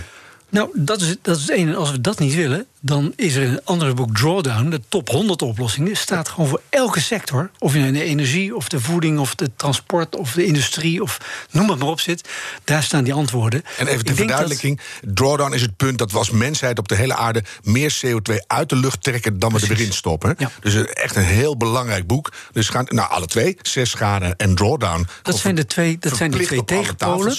Nou, 0.51 0.71
dat 0.75 1.01
is, 1.01 1.17
dat 1.23 1.37
is 1.37 1.43
het 1.43 1.51
ene. 1.51 1.75
Als 1.75 1.91
we 1.91 2.01
dat 2.01 2.19
niet 2.19 2.35
willen, 2.35 2.67
dan 2.81 3.13
is 3.17 3.35
er 3.35 3.49
een 3.49 3.61
andere 3.65 3.95
boek, 3.95 4.17
Drawdown, 4.17 4.71
de 4.71 4.81
top 4.89 5.09
100 5.09 5.43
oplossingen. 5.43 5.97
Staat 5.97 6.29
gewoon 6.29 6.49
voor 6.49 6.61
elke 6.69 7.01
sector. 7.01 7.51
Of 7.59 7.73
je 7.73 7.79
nou 7.79 7.91
in 7.91 7.99
de 7.99 8.05
energie, 8.05 8.57
of 8.57 8.69
de 8.69 8.81
voeding, 8.81 9.19
of 9.19 9.35
de 9.35 9.51
transport, 9.57 10.17
of 10.17 10.33
de 10.33 10.45
industrie, 10.45 11.03
of 11.03 11.19
noem 11.51 11.71
het 11.71 11.79
maar 11.79 11.89
op 11.89 12.01
zit. 12.01 12.29
Daar 12.65 12.83
staan 12.83 13.05
die 13.05 13.13
antwoorden. 13.13 13.63
En 13.79 13.87
even 13.87 14.05
ter 14.05 14.15
verduidelijking: 14.15 14.81
Drawdown 15.15 15.55
is 15.55 15.63
het 15.63 15.77
punt 15.77 15.99
dat 15.99 16.13
we 16.13 16.19
als 16.19 16.31
mensheid 16.31 16.79
op 16.79 16.89
de 16.89 16.95
hele 16.95 17.15
aarde 17.15 17.45
meer 17.63 18.01
CO2 18.05 18.35
uit 18.47 18.69
de 18.69 18.77
lucht 18.77 19.03
trekken 19.03 19.39
dan 19.39 19.53
we 19.53 19.67
erin 19.71 19.93
stoppen. 19.93 20.35
Ja. 20.39 20.51
Dus 20.61 20.85
echt 20.85 21.17
een 21.17 21.23
heel 21.23 21.57
belangrijk 21.57 22.07
boek. 22.07 22.33
Dus 22.53 22.69
gaan, 22.69 22.87
nou, 22.89 23.11
alle 23.11 23.27
twee, 23.27 23.57
6 23.63 23.95
graden 23.95 24.37
en 24.37 24.55
Drawdown. 24.55 25.07
Dat 25.23 25.39
zijn 25.39 25.55
de 25.55 25.67
twee, 25.67 25.99
dat 25.99 26.17
zijn 26.17 26.31
de 26.31 26.45
twee 26.45 26.65
tegenpolen. 26.65 27.37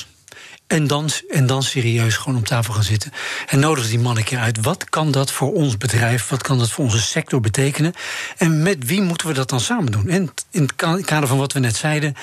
En 0.72 0.88
dan, 0.88 1.10
en 1.30 1.46
dan 1.46 1.64
serieus 1.64 2.18
gewoon 2.18 2.40
op 2.40 2.46
tafel 2.46 2.74
gaan 2.74 2.84
zitten. 2.84 3.12
En 3.48 3.60
nodig 3.60 3.90
die 3.90 4.00
man 4.00 4.18
een 4.18 4.24
keer 4.24 4.40
uit. 4.40 4.62
Wat 4.62 4.90
kan 4.90 5.12
dat 5.12 5.32
voor 5.32 5.54
ons 5.54 5.78
bedrijf, 5.78 6.30
wat 6.30 6.42
kan 6.42 6.58
dat 6.58 6.72
voor 6.72 6.84
onze 6.84 7.02
sector 7.02 7.42
betekenen? 7.42 7.94
En 8.38 8.64
met 8.64 8.86
wie 8.86 9.02
moeten 9.02 9.28
we 9.28 9.34
dat 9.34 9.50
dan 9.50 9.60
samen 9.60 9.92
doen? 9.92 10.10
En 10.10 10.32
in 10.52 10.62
het 10.62 11.06
kader 11.06 11.28
van 11.28 11.38
wat 11.38 11.54
we 11.54 11.60
net 11.60 11.76
zeiden, 11.76 12.16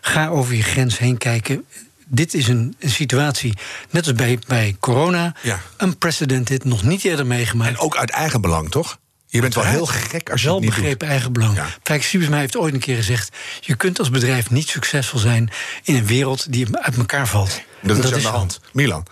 ga 0.00 0.28
over 0.28 0.54
je 0.54 0.62
grens 0.62 0.98
heen 0.98 1.18
kijken 1.18 1.64
dit 2.12 2.34
is 2.34 2.48
een, 2.48 2.74
een, 2.78 2.90
situatie, 2.90 3.54
net 3.90 4.06
als 4.06 4.14
bij, 4.14 4.38
bij 4.46 4.76
corona, 4.80 5.34
ja. 5.42 5.60
unprecedented, 5.78 6.64
nog 6.64 6.82
niet 6.82 7.04
eerder 7.04 7.26
meegemaakt. 7.26 7.70
En 7.70 7.78
ook 7.78 7.96
uit 7.96 8.10
eigen 8.10 8.40
belang, 8.40 8.70
toch? 8.70 8.98
Je 9.32 9.40
bent 9.40 9.54
wel 9.54 9.64
heel 9.64 9.86
gek 9.86 10.30
als 10.30 10.40
je 10.40 10.46
wel 10.46 10.56
het 10.56 10.64
niet 10.64 10.74
begrepen 10.74 11.08
eigen 11.08 11.32
belang. 11.32 11.56
Ja. 11.56 11.66
Kijk, 11.82 12.02
Siebesma 12.02 12.36
heeft 12.36 12.56
ooit 12.56 12.74
een 12.74 12.80
keer 12.80 12.96
gezegd... 12.96 13.36
je 13.60 13.74
kunt 13.74 13.98
als 13.98 14.10
bedrijf 14.10 14.50
niet 14.50 14.68
succesvol 14.68 15.18
zijn 15.18 15.50
in 15.82 15.94
een 15.94 16.06
wereld 16.06 16.52
die 16.52 16.76
uit 16.76 16.96
elkaar 16.96 17.28
valt. 17.28 17.60
Dat, 17.82 18.04
is 18.04 18.12
aan 18.12 18.20
de 18.20 18.28
hand. 18.28 18.60
Milan? 18.72 19.06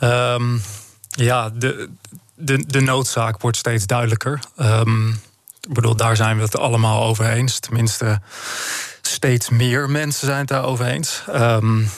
Um, 0.00 0.62
ja, 1.08 1.50
de, 1.50 1.88
de, 2.34 2.64
de 2.66 2.80
noodzaak 2.80 3.40
wordt 3.40 3.56
steeds 3.56 3.86
duidelijker. 3.86 4.40
Um, 4.56 5.20
ik 5.60 5.74
bedoel, 5.74 5.96
daar 5.96 6.16
zijn 6.16 6.36
we 6.36 6.42
het 6.42 6.58
allemaal 6.58 7.02
over 7.02 7.30
eens. 7.30 7.58
Tenminste, 7.58 8.20
steeds 9.02 9.48
meer 9.48 9.90
mensen 9.90 10.26
zijn 10.26 10.38
het 10.38 10.48
daarover 10.48 10.86
eens. 10.86 11.22
Um, 11.34 11.90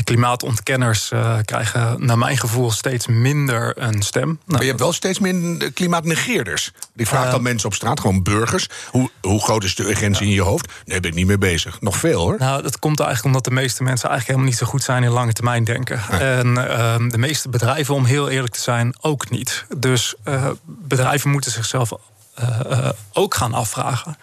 de 0.00 0.06
klimaatontkenners 0.06 1.10
uh, 1.10 1.36
krijgen 1.44 2.06
naar 2.06 2.18
mijn 2.18 2.38
gevoel 2.38 2.70
steeds 2.70 3.06
minder 3.06 3.82
een 3.82 4.02
stem. 4.02 4.26
Nou, 4.26 4.38
maar 4.46 4.60
je 4.60 4.66
hebt 4.66 4.80
wel 4.80 4.92
steeds 4.92 5.18
minder 5.18 5.72
klimaatnegeerders. 5.72 6.72
Die 6.94 7.06
vraagt 7.06 7.26
uh, 7.26 7.30
dan 7.30 7.42
mensen 7.42 7.68
op 7.68 7.74
straat, 7.74 8.00
gewoon 8.00 8.22
burgers. 8.22 8.68
Hoe, 8.90 9.10
hoe 9.20 9.42
groot 9.42 9.64
is 9.64 9.74
de 9.74 9.88
urgentie 9.88 10.26
in 10.26 10.32
je 10.32 10.42
hoofd? 10.42 10.72
Nee, 10.84 11.00
ben 11.00 11.10
ik 11.10 11.16
niet 11.16 11.26
mee 11.26 11.38
bezig. 11.38 11.80
Nog 11.80 11.96
veel 11.96 12.20
hoor. 12.20 12.36
Nou, 12.38 12.62
dat 12.62 12.78
komt 12.78 13.00
eigenlijk 13.00 13.26
omdat 13.26 13.44
de 13.44 13.60
meeste 13.60 13.82
mensen 13.82 14.08
eigenlijk 14.08 14.38
helemaal 14.38 14.58
niet 14.58 14.68
zo 14.68 14.72
goed 14.72 14.82
zijn 14.82 15.02
in 15.02 15.10
lange 15.10 15.32
termijn 15.32 15.64
denken. 15.64 16.00
En 16.08 16.46
uh, 16.46 17.10
de 17.10 17.18
meeste 17.18 17.48
bedrijven, 17.48 17.94
om 17.94 18.04
heel 18.04 18.28
eerlijk 18.28 18.52
te 18.52 18.60
zijn, 18.60 18.94
ook 19.00 19.30
niet. 19.30 19.64
Dus 19.76 20.14
eh, 20.24 20.48
bedrijven 20.66 21.30
moeten 21.30 21.50
zichzelf 21.50 21.92
eh, 22.34 22.88
ook 23.12 23.34
gaan 23.34 23.54
afvragen. 23.54 24.16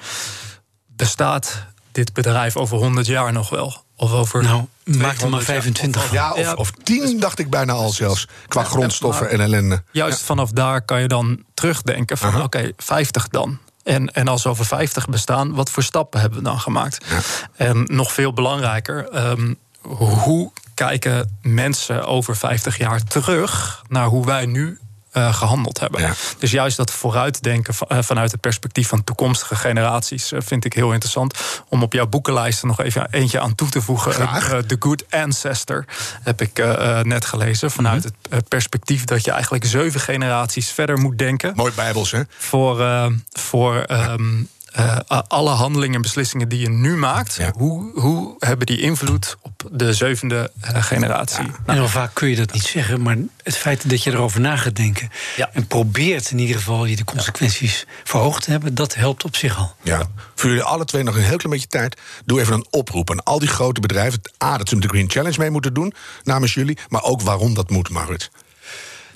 Bestaat 0.87 1.65
dit 1.91 2.13
bedrijf 2.13 2.55
over 2.55 2.77
100 2.77 3.07
jaar 3.07 3.33
nog 3.33 3.49
wel? 3.49 3.85
Of 3.99 4.11
over. 4.11 4.43
Nou, 4.43 4.65
maak 4.83 5.21
er 5.21 5.29
maar 5.29 5.41
25 5.41 6.03
of, 6.03 6.11
ja, 6.11 6.31
of, 6.31 6.53
of 6.53 6.71
10 6.83 7.19
dacht 7.19 7.39
ik 7.39 7.49
bijna 7.49 7.73
al 7.73 7.89
zelfs. 7.89 8.27
Qua 8.47 8.63
grondstoffen 8.63 9.29
en 9.29 9.39
ellende. 9.39 9.83
Juist 9.91 10.21
vanaf 10.21 10.51
daar 10.51 10.81
kan 10.81 11.01
je 11.01 11.07
dan 11.07 11.43
terugdenken 11.53 12.17
van: 12.17 12.41
oké, 12.41 12.71
50 12.77 13.27
dan. 13.27 13.59
En, 13.83 14.13
en 14.13 14.27
als 14.27 14.43
we 14.43 14.49
over 14.49 14.65
50 14.65 15.07
bestaan, 15.07 15.53
wat 15.53 15.71
voor 15.71 15.83
stappen 15.83 16.19
hebben 16.19 16.39
we 16.39 16.45
dan 16.45 16.59
gemaakt? 16.59 17.05
Ja. 17.09 17.19
En 17.55 17.83
nog 17.83 18.11
veel 18.11 18.33
belangrijker, 18.33 19.29
um, 19.29 19.57
hoe 19.81 20.51
kijken 20.73 21.37
mensen 21.41 22.05
over 22.05 22.35
50 22.35 22.77
jaar 22.77 23.03
terug 23.03 23.83
naar 23.87 24.05
hoe 24.05 24.25
wij 24.25 24.45
nu 24.45 24.79
uh, 25.17 25.33
gehandeld 25.33 25.79
hebben. 25.79 26.13
Dus 26.39 26.51
juist 26.51 26.77
dat 26.77 26.91
vooruitdenken 26.91 27.73
uh, 27.91 27.97
vanuit 28.01 28.31
het 28.31 28.41
perspectief 28.41 28.87
van 28.87 29.03
toekomstige 29.03 29.55
generaties 29.55 30.31
uh, 30.31 30.39
vind 30.43 30.65
ik 30.65 30.73
heel 30.73 30.91
interessant. 30.91 31.33
Om 31.69 31.83
op 31.83 31.93
jouw 31.93 32.07
boekenlijst 32.07 32.63
nog 32.63 32.81
even 32.81 33.07
eentje 33.11 33.39
aan 33.39 33.55
toe 33.55 33.69
te 33.69 33.81
voegen. 33.81 34.27
The 34.67 34.75
Good 34.79 35.03
Ancestor 35.09 35.85
heb 36.21 36.41
ik 36.41 36.63
net 37.03 37.25
gelezen. 37.25 37.71
Vanuit 37.71 38.03
mm 38.03 38.11
-hmm. 38.21 38.37
het 38.37 38.47
perspectief 38.47 39.03
dat 39.03 39.25
je 39.25 39.31
eigenlijk 39.31 39.65
zeven 39.65 39.99
generaties 39.99 40.69
verder 40.69 40.97
moet 40.97 41.17
denken. 41.17 41.53
Mooi 41.55 41.73
bijbels, 41.75 42.11
hè? 42.11 42.21
Voor, 42.37 43.11
voor 43.31 43.85
um, 43.89 44.49
uh, 44.79 44.97
alle 45.27 45.49
handelingen 45.49 45.95
en 45.95 46.01
beslissingen 46.01 46.49
die 46.49 46.59
je 46.59 46.69
nu 46.69 46.97
maakt, 46.97 47.39
hoe, 47.51 47.99
hoe 47.99 48.35
hebben 48.39 48.65
die 48.65 48.81
invloed 48.81 49.37
op 49.41 49.69
de 49.71 49.93
zevende 49.93 50.51
uh, 50.63 50.83
generatie? 50.83 51.45
Ja. 51.45 51.51
Nou, 51.65 51.79
en 51.79 51.89
vaak 51.89 52.13
kun 52.13 52.29
je 52.29 52.35
dat 52.35 52.53
niet 52.53 52.63
zeggen, 52.63 53.01
maar 53.01 53.17
het 53.43 53.57
feit 53.57 53.89
dat 53.89 54.03
je 54.03 54.11
erover 54.11 54.41
na 54.41 54.55
gaat 54.55 54.75
denken 54.75 55.09
ja. 55.35 55.49
en 55.53 55.67
probeert 55.67 56.31
in 56.31 56.39
ieder 56.39 56.55
geval 56.55 56.85
je 56.85 56.95
de 56.95 57.03
consequenties 57.03 57.85
verhoogd 58.03 58.43
te 58.43 58.51
hebben, 58.51 58.75
dat 58.75 58.95
helpt 58.95 59.23
op 59.23 59.35
zich 59.35 59.57
al. 59.57 59.75
Ja. 59.83 60.01
Voor 60.35 60.49
jullie 60.49 60.63
alle 60.63 60.85
twee 60.85 61.03
nog 61.03 61.15
een 61.15 61.21
heel 61.21 61.37
klein 61.37 61.53
beetje 61.53 61.67
tijd. 61.67 61.97
Doe 62.25 62.39
even 62.39 62.53
een 62.53 62.67
oproep 62.69 63.11
aan 63.11 63.23
al 63.23 63.39
die 63.39 63.49
grote 63.49 63.81
bedrijven. 63.81 64.21
A, 64.43 64.57
dat 64.57 64.69
ze 64.69 64.79
de 64.79 64.87
Green 64.87 65.09
Challenge 65.09 65.39
mee 65.39 65.49
moeten 65.49 65.73
doen 65.73 65.93
namens 66.23 66.53
jullie, 66.53 66.77
maar 66.89 67.03
ook 67.03 67.21
waarom 67.21 67.53
dat 67.53 67.69
moet, 67.69 67.89
Marit. 67.89 68.29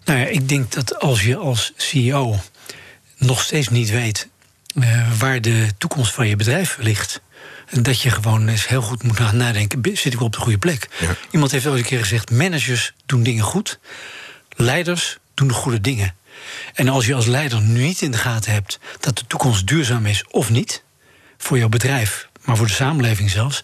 Nou 0.06 0.20
ja, 0.20 0.26
ik 0.26 0.50
denk 0.50 0.72
dat 0.72 1.00
als 1.00 1.24
je 1.24 1.38
als 1.38 1.74
CEO 1.76 2.36
nog 3.18 3.42
steeds 3.42 3.70
niet 3.70 3.90
weet 3.90 4.30
eh, 4.74 5.12
waar 5.20 5.42
de 5.42 5.68
toekomst 5.78 6.14
van 6.14 6.28
je 6.28 6.36
bedrijf 6.36 6.78
ligt. 6.80 7.22
En 7.70 7.84
dat 7.84 8.02
je 8.02 8.10
gewoon 8.10 8.48
eens 8.48 8.68
heel 8.68 8.82
goed 8.82 9.04
moet 9.04 9.18
gaan 9.18 9.38
nadenken: 9.38 9.98
zit 9.98 10.14
ik 10.14 10.22
op 10.22 10.34
de 10.34 10.40
goede 10.40 10.58
plek? 10.58 10.88
Ja. 11.00 11.16
Iemand 11.32 11.52
heeft 11.52 11.68
ooit 11.68 11.78
een 11.78 11.86
keer 11.86 12.00
gezegd: 12.00 12.32
managers 12.32 12.94
doen 13.06 13.24
dingen 13.24 13.44
goed, 13.44 13.80
leiders 14.56 15.18
doen 15.34 15.48
de 15.48 15.54
goede 15.54 15.82
dingen. 15.82 16.16
En 16.74 16.88
als 16.88 17.06
je 17.06 17.14
als 17.14 17.26
leider 17.26 17.62
nu 17.62 17.84
niet 17.84 18.02
in 18.02 18.12
de 18.12 18.18
gaten 18.18 18.52
hebt 18.52 18.80
dat 19.00 19.18
de 19.18 19.28
toekomst 19.28 19.68
duurzaam 19.68 20.06
is 20.06 20.24
of 20.30 20.50
niet, 20.50 20.84
voor 21.38 21.58
jouw 21.58 21.70
bedrijf, 21.70 22.28
maar 22.44 22.58
voor 22.58 22.68
de 22.68 22.74
samenleving 22.74 23.30
zelfs, 23.30 23.64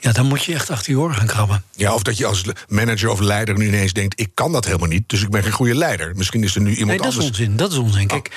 ja, 0.00 0.12
dan 0.12 0.26
moet 0.26 0.44
je 0.44 0.54
echt 0.54 0.70
achter 0.70 0.92
je 0.92 0.98
oren 0.98 1.16
gaan 1.16 1.26
krabben. 1.26 1.64
Ja, 1.76 1.94
of 1.94 2.02
dat 2.02 2.16
je 2.16 2.26
als 2.26 2.44
manager 2.68 3.10
of 3.10 3.20
leider 3.20 3.58
nu 3.58 3.66
ineens 3.66 3.92
denkt: 3.92 4.20
ik 4.20 4.30
kan 4.34 4.52
dat 4.52 4.64
helemaal 4.64 4.88
niet, 4.88 5.08
dus 5.08 5.22
ik 5.22 5.30
ben 5.30 5.42
geen 5.42 5.52
goede 5.52 5.74
leider. 5.74 6.16
Misschien 6.16 6.42
is 6.42 6.54
er 6.54 6.60
nu 6.60 6.70
iemand 6.70 7.00
Nee, 7.00 7.10
dat 7.10 7.22
is 7.22 7.28
onzin. 7.28 7.56
Dat 7.56 7.72
is 7.72 7.78
onzin. 7.78 8.06
Kijk, 8.06 8.30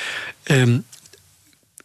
ehm, 0.44 0.78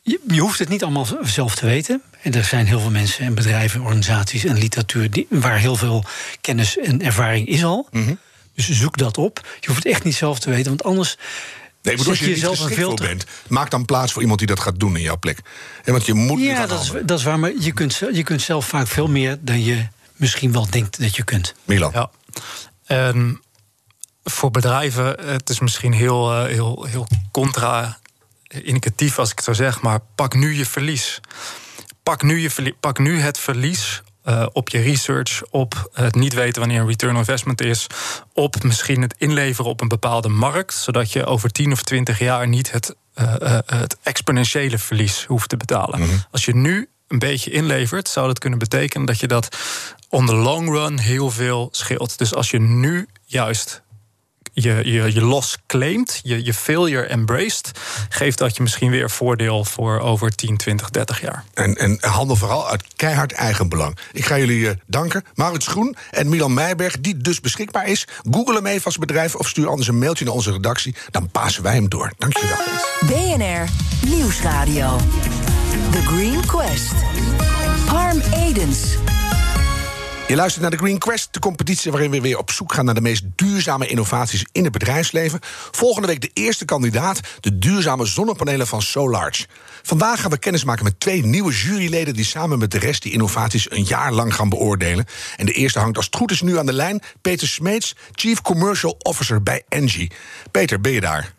je, 0.02 0.21
je 0.26 0.40
hoeft 0.40 0.59
het 0.59 0.68
niet 0.68 0.82
allemaal 0.82 1.06
zelf 1.23 1.54
te 1.54 1.66
weten. 1.66 2.02
En 2.23 2.35
er 2.35 2.44
zijn 2.44 2.66
heel 2.66 2.80
veel 2.80 2.90
mensen 2.90 3.25
en 3.25 3.35
bedrijven, 3.35 3.80
organisaties 3.80 4.44
en 4.44 4.59
literatuur 4.59 5.11
die, 5.11 5.26
waar 5.30 5.59
heel 5.59 5.76
veel 5.76 6.04
kennis 6.40 6.78
en 6.78 7.02
ervaring 7.02 7.47
is 7.49 7.64
al. 7.64 7.88
Mhm. 7.90 8.14
Dus 8.54 8.71
zoek 8.71 8.97
dat 8.97 9.18
op. 9.18 9.40
Je 9.61 9.66
hoeft 9.66 9.82
het 9.85 9.92
echt 9.92 10.04
niet 10.04 10.14
zelf 10.14 10.38
te 10.38 10.50
weten, 10.50 10.68
want 10.68 10.85
anders. 10.85 11.16
Nee, 11.82 11.97
bedoel, 11.97 12.11
als 12.11 12.21
je 12.21 12.26
niet 12.26 12.35
jezelf 12.35 12.61
een 12.78 12.97
te- 12.97 13.02
bent, 13.02 13.25
maak 13.49 13.71
dan 13.71 13.85
plaats 13.85 14.12
voor 14.12 14.21
iemand 14.21 14.38
die 14.38 14.49
dat 14.49 14.61
gaat 14.61 14.80
doen 14.80 14.97
in 14.97 15.02
jouw 15.02 15.18
plek. 15.18 15.38
En 15.85 15.92
want 15.92 16.06
je 16.06 16.14
moet 16.14 16.40
Ja, 16.40 16.66
dat 16.66 16.82
is, 16.82 16.92
dat 17.04 17.18
is 17.18 17.25
waar. 17.25 17.38
Maar 17.38 17.52
je 17.61 17.73
kunt, 17.73 18.02
je 18.12 18.23
kunt 18.23 18.42
zelf 18.42 18.66
vaak 18.66 18.87
veel 18.87 19.09
meer 19.09 19.38
dan 19.40 19.64
je 19.64 19.87
misschien 20.16 20.52
wel 20.52 20.71
denkt 20.71 21.00
dat 21.00 21.16
je 21.16 21.23
kunt. 21.25 21.54
Milan. 21.64 21.90
Ja. 21.94 22.11
En 22.87 23.40
voor 24.25 24.50
bedrijven, 24.50 25.21
het 25.26 25.49
is 25.50 25.61
misschien 25.61 25.92
heel, 25.92 26.32
eh, 26.32 26.47
heel, 26.47 26.87
heel 26.88 27.06
contra-indicatief 28.52 29.18
als 29.18 29.30
ik 29.30 29.37
het 29.37 29.44
zo 29.44 29.52
zeg, 29.52 29.80
maar 29.80 30.00
pak 30.14 30.35
nu 30.35 30.54
je 30.54 30.66
verlies. 30.66 31.21
Pak 32.02 32.23
nu, 32.23 32.40
je 32.40 32.75
pak 32.80 32.99
nu 32.99 33.21
het 33.21 33.38
verlies 33.38 34.02
eh, 34.23 34.47
op 34.52 34.68
je 34.68 34.80
research, 34.80 35.42
op 35.50 35.90
het 35.92 36.14
niet 36.14 36.35
weten 36.35 36.61
wanneer 36.61 36.80
een 36.80 36.87
return 36.87 37.12
on 37.12 37.18
investment 37.18 37.61
is, 37.61 37.87
op 38.32 38.62
misschien 38.62 39.02
het 39.02 39.14
inleveren 39.18 39.71
op 39.71 39.80
een 39.80 39.88
bepaalde 39.88 40.28
markt, 40.28 40.75
zodat 40.75 41.12
je 41.12 41.25
over 41.25 41.50
10 41.50 41.73
of 41.73 41.82
20 41.82 42.18
jaar 42.18 42.49
niet 42.49 42.71
het, 42.71 42.97
eh, 43.14 43.35
eh, 43.35 43.59
het 43.66 43.97
exponentiële 44.02 44.78
verlies 44.78 45.25
hoeft 45.25 45.49
te 45.49 45.56
betalen. 45.56 46.26
Als 46.30 46.44
je 46.44 46.54
nu 46.54 46.88
een 47.09 47.18
beetje 47.18 47.50
inlevert, 47.50 48.09
zou 48.09 48.26
dat 48.26 48.38
kunnen 48.38 48.59
betekenen 48.59 49.06
dat 49.06 49.21
je 49.21 49.26
dat 49.26 49.56
on 50.09 50.26
the 50.26 50.35
long 50.35 50.68
run 50.68 50.99
heel 50.99 51.30
veel 51.30 51.68
scheelt. 51.73 52.18
Dus 52.18 52.35
als 52.35 52.50
je 52.50 52.61
nu 52.61 53.09
juist 53.25 53.81
je, 54.52 54.80
je, 54.85 55.14
je 55.14 55.23
loss 55.25 55.59
claimt, 55.66 56.21
je, 56.23 56.44
je 56.44 56.54
failure 56.54 57.06
embraced, 57.06 57.71
geeft 58.09 58.38
dat 58.38 58.56
je 58.56 58.62
misschien 58.62 58.90
weer 58.90 59.11
voordeel 59.11 59.64
voor 59.64 60.00
over 60.00 60.35
10, 60.35 60.56
20, 60.56 60.90
30 60.90 61.21
jaar. 61.21 61.44
En, 61.54 61.75
en 61.75 61.99
handel 62.00 62.37
vooral 62.37 62.68
uit 62.68 62.85
keihard 62.97 63.32
eigenbelang. 63.32 63.97
Ik 64.12 64.25
ga 64.25 64.38
jullie 64.38 64.68
eh, 64.68 64.75
danken. 64.87 65.25
Maurits 65.35 65.66
Groen 65.66 65.97
en 66.11 66.28
Milan 66.28 66.54
Meijberg, 66.54 67.00
die 67.00 67.16
dus 67.16 67.40
beschikbaar 67.40 67.87
is. 67.87 68.06
Google 68.30 68.54
hem 68.54 68.66
even 68.66 68.85
als 68.85 68.99
bedrijf 68.99 69.35
of 69.35 69.49
stuur 69.49 69.68
anders 69.68 69.88
een 69.88 69.99
mailtje 69.99 70.25
naar 70.25 70.35
onze 70.35 70.52
redactie. 70.52 70.94
Dan 71.11 71.30
passen 71.30 71.62
wij 71.62 71.75
hem 71.75 71.88
door. 71.88 72.12
Dankjewel. 72.18 72.56
BNR 73.00 73.68
Nieuwsradio. 74.06 74.97
The 75.90 76.02
Green 76.02 76.47
Quest. 76.47 76.92
Harm 77.87 78.21
Edens. 78.35 78.97
Je 80.32 80.38
luistert 80.38 80.62
naar 80.62 80.70
de 80.70 80.76
Green 80.84 80.98
Quest, 80.98 81.28
de 81.30 81.38
competitie 81.38 81.90
waarin 81.90 82.10
we 82.10 82.20
weer 82.20 82.38
op 82.38 82.50
zoek 82.50 82.72
gaan 82.72 82.84
naar 82.84 82.94
de 82.94 83.00
meest 83.00 83.22
duurzame 83.36 83.86
innovaties 83.86 84.46
in 84.52 84.64
het 84.64 84.72
bedrijfsleven. 84.72 85.38
Volgende 85.70 86.08
week 86.08 86.20
de 86.20 86.30
eerste 86.32 86.64
kandidaat, 86.64 87.20
de 87.40 87.58
duurzame 87.58 88.06
zonnepanelen 88.06 88.66
van 88.66 88.82
Solarge. 88.82 89.46
Vandaag 89.82 90.20
gaan 90.20 90.30
we 90.30 90.38
kennismaken 90.38 90.84
met 90.84 91.00
twee 91.00 91.24
nieuwe 91.24 91.52
juryleden 91.52 92.14
die 92.14 92.24
samen 92.24 92.58
met 92.58 92.70
de 92.70 92.78
rest 92.78 93.02
die 93.02 93.12
innovaties 93.12 93.70
een 93.70 93.84
jaar 93.84 94.12
lang 94.12 94.34
gaan 94.34 94.48
beoordelen. 94.48 95.06
En 95.36 95.46
de 95.46 95.52
eerste 95.52 95.78
hangt 95.78 95.96
als 95.96 96.06
het 96.06 96.16
goed 96.16 96.30
is 96.30 96.40
nu 96.42 96.58
aan 96.58 96.66
de 96.66 96.72
lijn, 96.72 97.02
Peter 97.20 97.48
Smeets, 97.48 97.96
Chief 98.12 98.40
Commercial 98.40 98.96
Officer 98.98 99.42
bij 99.42 99.62
Engie. 99.68 100.10
Peter, 100.50 100.80
ben 100.80 100.92
je 100.92 101.00
daar? 101.00 101.32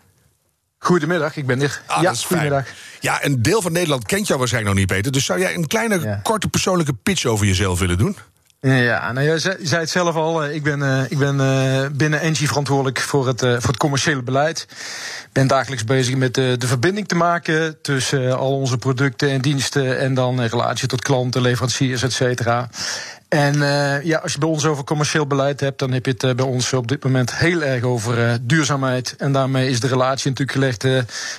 Goedemiddag, 0.80 1.36
ik 1.36 1.46
ben 1.46 1.62
er. 1.62 1.82
Ah, 1.88 2.02
ja, 2.02 2.14
goedemiddag. 2.14 2.66
Ja, 3.00 3.26
een 3.26 3.42
deel 3.42 3.62
van 3.62 3.72
Nederland 3.72 4.06
kent 4.06 4.28
jou 4.28 4.40
waarschijnlijk 4.40 4.76
nog 4.76 4.86
niet, 4.86 4.96
Peter. 4.96 5.12
Dus 5.12 5.26
zou 5.26 5.40
jij 5.40 5.56
een 5.56 5.68
kleine, 5.68 6.00
Ja. 6.00 6.20
korte 6.24 6.48
persoonlijke 6.48 6.94
pitch 6.94 7.26
over 7.26 7.46
jezelf 7.46 7.80
willen 7.80 7.98
doen? 7.98 8.18
Ja, 8.66 9.12
nou, 9.12 9.26
jij 9.26 9.40
zei, 9.40 9.56
zei 9.62 9.82
het 9.82 9.90
zelf 9.90 10.16
al. 10.16 10.44
eh, 10.44 10.56
Ik 10.56 10.64
ben, 10.64 10.82
eh, 10.84 11.02
ik 11.12 11.18
ben 11.18 11.40
eh, 11.40 11.86
binnen 11.92 12.20
Engie 12.22 12.48
verantwoordelijk 12.48 13.00
voor 13.00 13.28
het, 13.28 13.40
voor 13.40 13.68
het 13.68 13.78
commerciële 13.78 14.22
beleid. 14.24 14.66
Ik 15.24 15.30
ben 15.32 15.48
dagelijks 15.48 15.84
bezig 15.84 16.16
met 16.16 16.34
de 16.34 16.58
verbinding 16.60 17.08
te 17.08 17.16
maken 17.16 17.82
tussen 17.82 18.38
al 18.38 18.58
onze 18.60 18.78
producten 18.78 19.30
en 19.30 19.42
diensten. 19.42 20.00
En 20.00 20.14
dan 20.14 20.42
in 20.42 20.48
relatie 20.48 20.88
tot 20.88 21.02
klanten, 21.02 21.42
leveranciers, 21.42 22.04
et 22.04 22.14
cetera. 22.14 22.70
En 23.30 23.58
ja, 24.04 24.18
als 24.18 24.34
je 24.34 24.40
bij 24.40 24.50
ons 24.50 24.66
over 24.66 24.84
commercieel 24.84 25.28
beleid 25.28 25.60
hebt, 25.60 25.80
dan 25.80 25.92
heb 25.92 26.06
je 26.06 26.16
het 26.18 26.36
bij 26.36 26.46
ons 26.46 26.74
op 26.74 26.88
dit 26.88 27.04
moment 27.04 27.36
heel 27.36 27.64
erg 27.64 27.84
over 27.84 28.38
duurzaamheid. 28.42 29.16
En 29.18 29.32
daarmee 29.32 29.70
is 29.70 29.80
de 29.80 29.88
relatie 29.88 30.30
natuurlijk 30.30 30.58
gelegd 30.58 30.84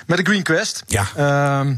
met 0.07 0.17
de 0.17 0.23
Green 0.23 0.43
Quest. 0.43 0.83
Ja. 0.87 1.05
Ehm, 1.15 1.73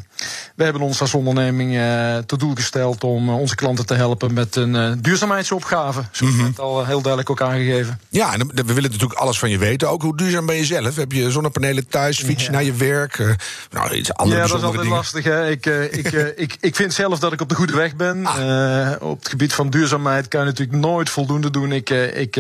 we 0.55 0.63
hebben 0.63 0.81
ons 0.81 1.01
als 1.01 1.13
onderneming 1.13 1.77
eh, 1.77 2.17
tot 2.17 2.39
doel 2.39 2.55
gesteld 2.55 3.03
om 3.03 3.29
eh, 3.29 3.39
onze 3.39 3.55
klanten 3.55 3.85
te 3.85 3.93
helpen 3.93 4.33
met 4.33 4.55
een 4.55 4.75
eh, 4.75 4.91
duurzaamheidsopgave. 4.99 6.01
Zoals 6.11 6.33
Mhm. 6.33 6.43
net 6.43 6.59
al 6.59 6.85
heel 6.85 7.01
duidelijk 7.01 7.29
ook 7.29 7.41
aangegeven. 7.41 7.99
Ja, 8.09 8.33
en 8.33 8.47
we 8.53 8.73
willen 8.73 8.91
natuurlijk 8.91 9.19
alles 9.19 9.39
van 9.39 9.49
je 9.49 9.57
weten. 9.57 9.89
Ook 9.89 10.01
hoe 10.01 10.17
duurzaam 10.17 10.45
ben 10.45 10.55
je 10.55 10.65
zelf? 10.65 10.95
Heb 10.95 11.11
je 11.11 11.31
zonnepanelen 11.31 11.87
thuis? 11.87 12.19
Fiets 12.19 12.45
je 12.45 12.51
naar 12.51 12.63
je 12.63 12.73
werk? 12.73 13.35
Nou, 13.71 13.93
iets 13.93 14.13
andere 14.13 14.41
ja, 14.41 14.47
dat 14.47 14.57
is 14.57 14.63
altijd 14.63 14.81
dingen. 14.81 14.97
lastig. 14.97 15.23
Hè? 15.23 15.49
Ik, 15.49 15.65
ik, 15.65 16.11
ik, 16.35 16.57
ik 16.59 16.75
vind 16.75 16.93
zelf 16.93 17.19
dat 17.19 17.33
ik 17.33 17.41
op 17.41 17.49
de 17.49 17.55
goede 17.55 17.75
weg 17.75 17.95
ben. 17.95 18.25
Ah. 18.25 18.91
Op 18.99 19.19
het 19.19 19.29
gebied 19.29 19.53
van 19.53 19.69
duurzaamheid 19.69 20.27
kan 20.27 20.39
je 20.39 20.45
natuurlijk 20.45 20.77
nooit 20.77 21.09
voldoende 21.09 21.49
doen. 21.49 21.71
Ik, 21.71 21.89
ik 22.13 22.35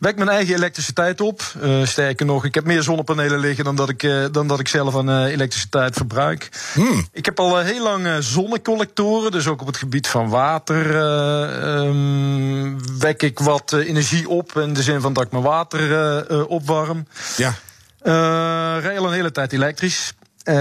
wek 0.00 0.16
mijn 0.16 0.28
eigen 0.28 0.54
elektriciteit 0.54 1.20
op. 1.20 1.42
Sterker 1.84 2.26
nog, 2.26 2.44
ik 2.44 2.54
heb 2.54 2.64
meer 2.64 2.82
zonnepanelen 2.82 3.38
liggen 3.38 3.64
dan 3.64 3.76
dat 3.76 3.88
ik, 3.88 4.08
dan 4.32 4.46
dat 4.46 4.60
ik 4.60 4.68
zelf 4.68 4.96
aan 4.96 5.24
elektriciteit 5.24 5.94
verbruik. 5.94 6.48
Hmm. 6.72 7.08
Ik 7.12 7.24
heb 7.24 7.40
al 7.40 7.58
eh, 7.58 7.64
heel 7.64 7.82
lang 7.82 8.06
eh, 8.06 8.16
zonnecollectoren. 8.18 9.30
Dus 9.30 9.46
ook 9.46 9.60
op 9.60 9.66
het 9.66 9.76
gebied 9.76 10.06
van 10.06 10.28
water 10.28 10.96
eh, 10.96 11.78
ehm, 11.78 12.78
wek 12.98 13.22
ik 13.22 13.38
wat 13.38 13.72
energie 13.72 14.28
op. 14.28 14.56
In 14.56 14.72
de 14.74 14.82
zin 14.82 15.00
van 15.00 15.12
dat 15.12 15.24
ik 15.24 15.30
mijn 15.30 15.44
water 15.44 16.46
opwarm. 16.46 17.06
Ja. 17.36 17.54
Eh 18.00 18.82
rij 18.82 18.98
al 18.98 19.06
een 19.06 19.12
hele 19.12 19.32
tijd 19.32 19.52
elektrisch. 19.52 20.14
Eh, 20.40 20.54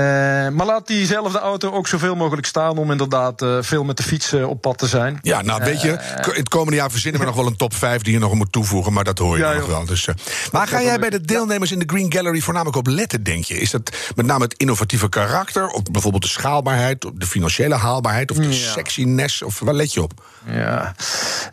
maar 0.49 0.65
laat 0.65 0.87
diezelfde 0.87 1.39
auto 1.39 1.71
ook 1.71 1.87
zoveel 1.87 2.15
mogelijk 2.15 2.47
staan 2.47 2.77
om 2.77 2.91
inderdaad 2.91 3.41
eh, 3.41 3.57
veel 3.61 3.83
met 3.83 3.97
de 3.97 4.03
fiets 4.03 4.33
eh, 4.33 4.49
op 4.49 4.61
pad 4.61 4.77
te 4.77 4.87
zijn. 4.87 5.19
Ja, 5.21 5.41
nou 5.41 5.63
weet 5.63 5.81
je, 5.81 5.89
in 5.89 6.31
het 6.33 6.49
komende 6.49 6.75
jaar 6.75 6.91
verzinnen 6.91 7.21
we 7.21 7.27
nog 7.27 7.35
wel 7.35 7.45
een 7.47 7.55
top 7.55 7.73
5 7.73 8.01
die 8.01 8.13
je 8.13 8.19
nog 8.19 8.33
moet 8.33 8.51
toevoegen, 8.51 8.93
maar 8.93 9.03
dat 9.03 9.17
hoor 9.17 9.37
je 9.37 9.43
Ja, 9.43 9.51
nog 9.53 9.61
joh. 9.61 9.69
wel. 9.69 9.85
Dus, 9.85 10.07
maar 10.51 10.67
ga 10.67 10.81
jij 10.81 10.99
bij 10.99 11.09
de 11.09 11.21
deelnemers 11.21 11.71
in 11.71 11.79
de 11.79 11.85
Green 11.87 12.13
Gallery 12.13 12.39
voornamelijk 12.39 12.77
op 12.77 12.87
letten, 12.87 13.23
denk 13.23 13.43
je? 13.43 13.57
Is 13.59 13.71
dat 13.71 13.91
met 14.15 14.25
name 14.25 14.43
het 14.43 14.53
innovatieve 14.53 15.09
karakter, 15.09 15.67
of 15.67 15.81
bijvoorbeeld 15.83 16.23
de 16.23 16.29
schaalbaarheid, 16.29 17.05
of 17.05 17.11
de 17.15 17.25
financiële 17.25 17.75
haalbaarheid, 17.75 18.31
of 18.31 18.37
de 18.37 18.47
Ja. 18.59 18.71
sexiness, 18.71 19.41
of 19.41 19.59
waar 19.59 19.73
let 19.73 19.93
je 19.93 20.01
op? 20.01 20.11
Ja. 20.45 20.95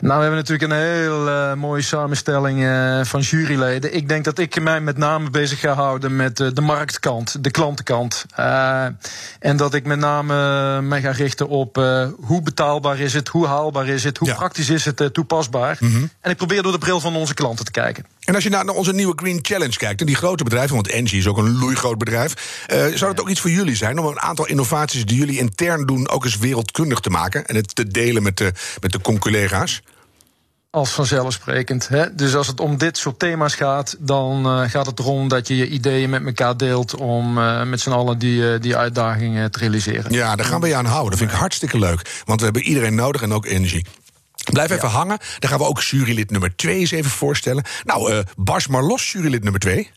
Nou, 0.01 0.15
we 0.15 0.21
hebben 0.21 0.35
natuurlijk 0.35 0.71
een 0.71 0.77
heel 0.79 1.55
mooie 1.55 1.81
samenstelling 1.81 2.59
van 3.07 3.19
juryleden. 3.21 3.95
Ik 3.95 4.07
denk 4.09 4.23
dat 4.23 4.37
ik 4.39 4.61
mij 4.61 4.81
met 4.81 4.97
name 4.97 5.29
bezig 5.29 5.59
ga 5.59 5.73
houden 5.73 6.15
met 6.15 6.37
de 6.37 6.61
marktkant, 6.61 7.43
de 7.43 7.51
klantenkant. 7.51 8.16
Eh, 8.35 8.85
en 9.39 9.57
dat 9.57 9.73
ik 9.73 9.85
met 9.85 9.99
name 9.99 10.81
mij 10.81 11.01
ga 11.01 11.11
richten 11.11 11.47
op 11.47 11.77
eh, 11.77 12.07
hoe 12.19 12.41
betaalbaar 12.41 12.99
is 12.99 13.13
het, 13.13 13.27
hoe 13.27 13.47
haalbaar 13.47 13.87
is 13.87 14.03
het, 14.03 14.17
hoe 14.17 14.27
Ja. 14.27 14.33
Mhm. 14.33 14.41
praktisch 14.41 14.69
is 14.69 14.85
het 14.85 15.01
eh, 15.01 15.07
toepasbaar. 15.07 15.77
En 16.21 16.31
ik 16.31 16.37
probeer 16.37 16.63
door 16.63 16.71
de 16.71 16.77
bril 16.77 16.99
van 16.99 17.15
onze 17.15 17.33
klanten 17.33 17.65
te 17.65 17.71
kijken. 17.71 18.05
En 18.23 18.35
als 18.35 18.43
je 18.43 18.49
nou 18.49 18.65
naar 18.65 18.75
onze 18.75 18.93
nieuwe 18.93 19.13
Green 19.15 19.39
Challenge 19.41 19.77
kijkt, 19.77 19.99
en 19.99 20.05
die 20.05 20.15
grote 20.15 20.43
bedrijven, 20.43 20.75
want 20.75 20.87
Engie 20.87 21.19
is 21.19 21.27
ook 21.27 21.37
een 21.37 21.57
loeigroot 21.57 21.97
bedrijf, 21.97 22.33
zou 22.93 23.11
het 23.11 23.21
ook 23.21 23.29
iets 23.29 23.39
voor 23.39 23.49
jullie 23.49 23.75
zijn 23.75 23.99
om 23.99 24.05
een 24.05 24.19
aantal 24.19 24.47
innovaties 24.47 25.05
die 25.05 25.17
jullie 25.17 25.39
intern 25.39 25.85
doen 25.85 26.09
ook 26.09 26.25
eens 26.25 26.37
wereldkundig 26.37 26.99
te 26.99 27.09
maken 27.09 27.45
en 27.45 27.55
het 27.55 27.75
te 27.75 27.87
delen 27.87 28.23
met 28.23 28.37
de, 28.37 28.51
met 28.81 28.91
de 28.91 29.01
conculega's? 29.01 29.81
Als 30.77 30.91
vanzelfsprekend. 30.91 31.87
Hè? 31.87 32.15
Dus 32.15 32.35
als 32.35 32.47
het 32.47 32.59
om 32.59 32.77
dit 32.77 32.97
soort 32.97 33.19
thema's 33.19 33.55
gaat, 33.55 33.95
dan 33.99 34.45
eh, 34.45 34.69
gaat 34.69 34.85
het 34.85 34.99
erom 34.99 35.27
dat 35.27 35.47
je 35.47 35.55
je 35.55 35.67
ideeën 35.67 36.09
met 36.09 36.25
elkaar 36.25 36.57
deelt 36.57 36.95
om 36.95 37.37
eh, 37.37 37.63
met 37.63 37.81
z'n 37.81 37.91
allen 37.91 38.17
die, 38.17 38.53
eh, 38.53 38.61
die 38.61 38.75
uitdagingen 38.75 39.51
te 39.51 39.59
realiseren. 39.59 40.11
Ja, 40.11 40.35
daar 40.35 40.45
gaan 40.45 40.61
we 40.61 40.67
je 40.67 40.75
aan 40.75 40.85
houden. 40.85 41.09
Dat 41.09 41.19
vind 41.19 41.31
ik 41.31 41.37
hartstikke 41.37 41.79
leuk. 41.79 42.21
Want 42.25 42.39
we 42.39 42.45
hebben 42.45 42.63
iedereen 42.63 42.95
nodig 42.95 43.21
en 43.21 43.33
ook 43.33 43.45
energie. 43.45 43.85
Blijf 44.51 44.71
even 44.71 44.89
hangen. 44.89 45.17
Dan 45.39 45.49
gaan 45.49 45.59
we 45.59 45.65
ook 45.65 45.81
jurylid 45.81 46.31
nummer 46.31 46.55
2 46.55 46.79
eens 46.79 46.91
even 46.91 47.11
voorstellen. 47.11 47.63
Nou, 47.83 48.11
eh 48.11 48.19
Bas 48.35 48.67
Marlos, 48.67 49.11
jurylid 49.11 49.43
nummer 49.43 49.61
2. 49.61 49.91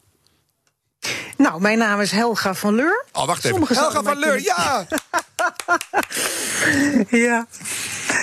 Nou, 1.36 1.60
mijn 1.60 1.78
naam 1.78 2.00
is 2.00 2.10
Helga 2.10 2.54
van 2.54 2.74
Leur. 2.74 3.04
Oh, 3.12 3.26
wacht 3.26 3.44
even. 3.44 3.50
Sommigen 3.50 3.76
Helga 3.76 4.02
van 4.02 4.18
Leur, 4.18 4.42
ja! 4.42 4.86
Ja, 7.26 7.46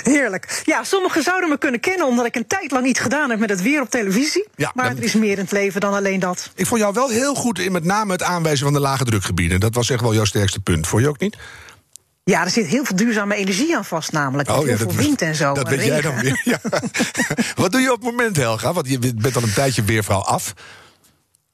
heerlijk. 0.04 0.62
Ja, 0.66 0.84
sommigen 0.84 1.24
zouden 1.24 1.50
me 1.50 1.58
kunnen 1.58 1.80
kennen 1.80 2.08
omdat 2.08 2.26
ik 2.26 2.36
een 2.36 2.48
tijd 2.48 2.72
lang 2.72 2.86
iets 2.86 3.00
gedaan 3.00 3.30
heb 3.30 3.40
met 3.40 3.50
het 3.50 3.62
weer 3.62 3.82
op 3.82 3.90
televisie. 3.90 4.48
Ja, 4.56 4.72
maar 4.76 4.88
dan- 4.88 4.98
er 4.98 5.04
is 5.04 5.14
meer 5.14 5.32
in 5.32 5.38
het 5.38 5.52
leven 5.52 5.82
dan 5.82 5.94
alleen 5.94 6.20
dat. 6.20 6.52
Ik 6.56 6.66
vond 6.66 6.82
jou 6.82 6.94
wel 6.94 7.10
heel 7.10 7.36
goed 7.36 7.60
in 7.60 7.72
met 7.72 7.84
name 7.84 8.12
het 8.12 8.24
aanwijzen 8.24 8.64
van 8.66 8.74
de 8.74 8.80
lage 8.80 9.06
drukgebieden. 9.06 9.60
Dat 9.60 9.76
was 9.76 9.90
echt 9.90 10.02
wel 10.02 10.14
jouw 10.14 10.26
sterkste 10.26 10.60
punt. 10.60 10.88
Vond 10.88 11.02
je 11.02 11.10
ook 11.10 11.20
niet? 11.20 11.38
Ja, 12.24 12.44
er 12.44 12.50
zit 12.50 12.66
heel 12.66 12.86
veel 12.86 12.96
duurzame 12.96 13.36
energie 13.36 13.76
aan 13.76 13.86
vast, 13.86 14.12
namelijk. 14.12 14.50
Oh, 14.50 14.58
heel 14.58 14.68
ja, 14.68 14.78
veel 14.78 14.94
wind 14.94 15.22
en 15.22 15.36
zo. 15.36 15.54
Dat 15.54 15.70
weet 15.70 15.84
jij 15.86 16.02
dan 16.02 16.16
weer. 16.20 16.42
Ja. 16.44 16.60
Wat 17.56 17.72
doe 17.72 17.82
je 17.82 17.92
op 17.92 18.02
het 18.02 18.12
moment, 18.12 18.36
Helga? 18.38 18.74
Want 18.74 18.90
je 18.90 19.14
bent 19.16 19.36
al 19.36 19.44
een 19.44 19.54
tijdje 19.54 19.84
weervrouw 19.84 20.20
af. 20.20 20.54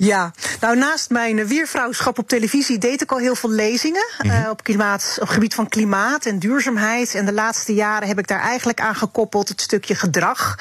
Ja, 0.03 0.31
nou 0.59 0.77
naast 0.77 1.09
mijn 1.09 1.47
weervrouwschap 1.47 2.19
op 2.19 2.27
televisie 2.27 2.77
deed 2.77 3.01
ik 3.01 3.11
al 3.11 3.17
heel 3.17 3.35
veel 3.35 3.49
lezingen 3.49 4.05
eh, 4.17 4.47
op, 4.49 4.63
klimaat, 4.63 5.17
op 5.21 5.27
gebied 5.27 5.55
van 5.55 5.67
klimaat 5.67 6.25
en 6.25 6.39
duurzaamheid. 6.39 7.15
En 7.15 7.25
de 7.25 7.33
laatste 7.33 7.73
jaren 7.73 8.07
heb 8.07 8.19
ik 8.19 8.27
daar 8.27 8.39
eigenlijk 8.39 8.79
aan 8.81 8.95
gekoppeld 8.95 9.49
het 9.49 9.61
stukje 9.61 9.95
gedrag. 9.95 10.59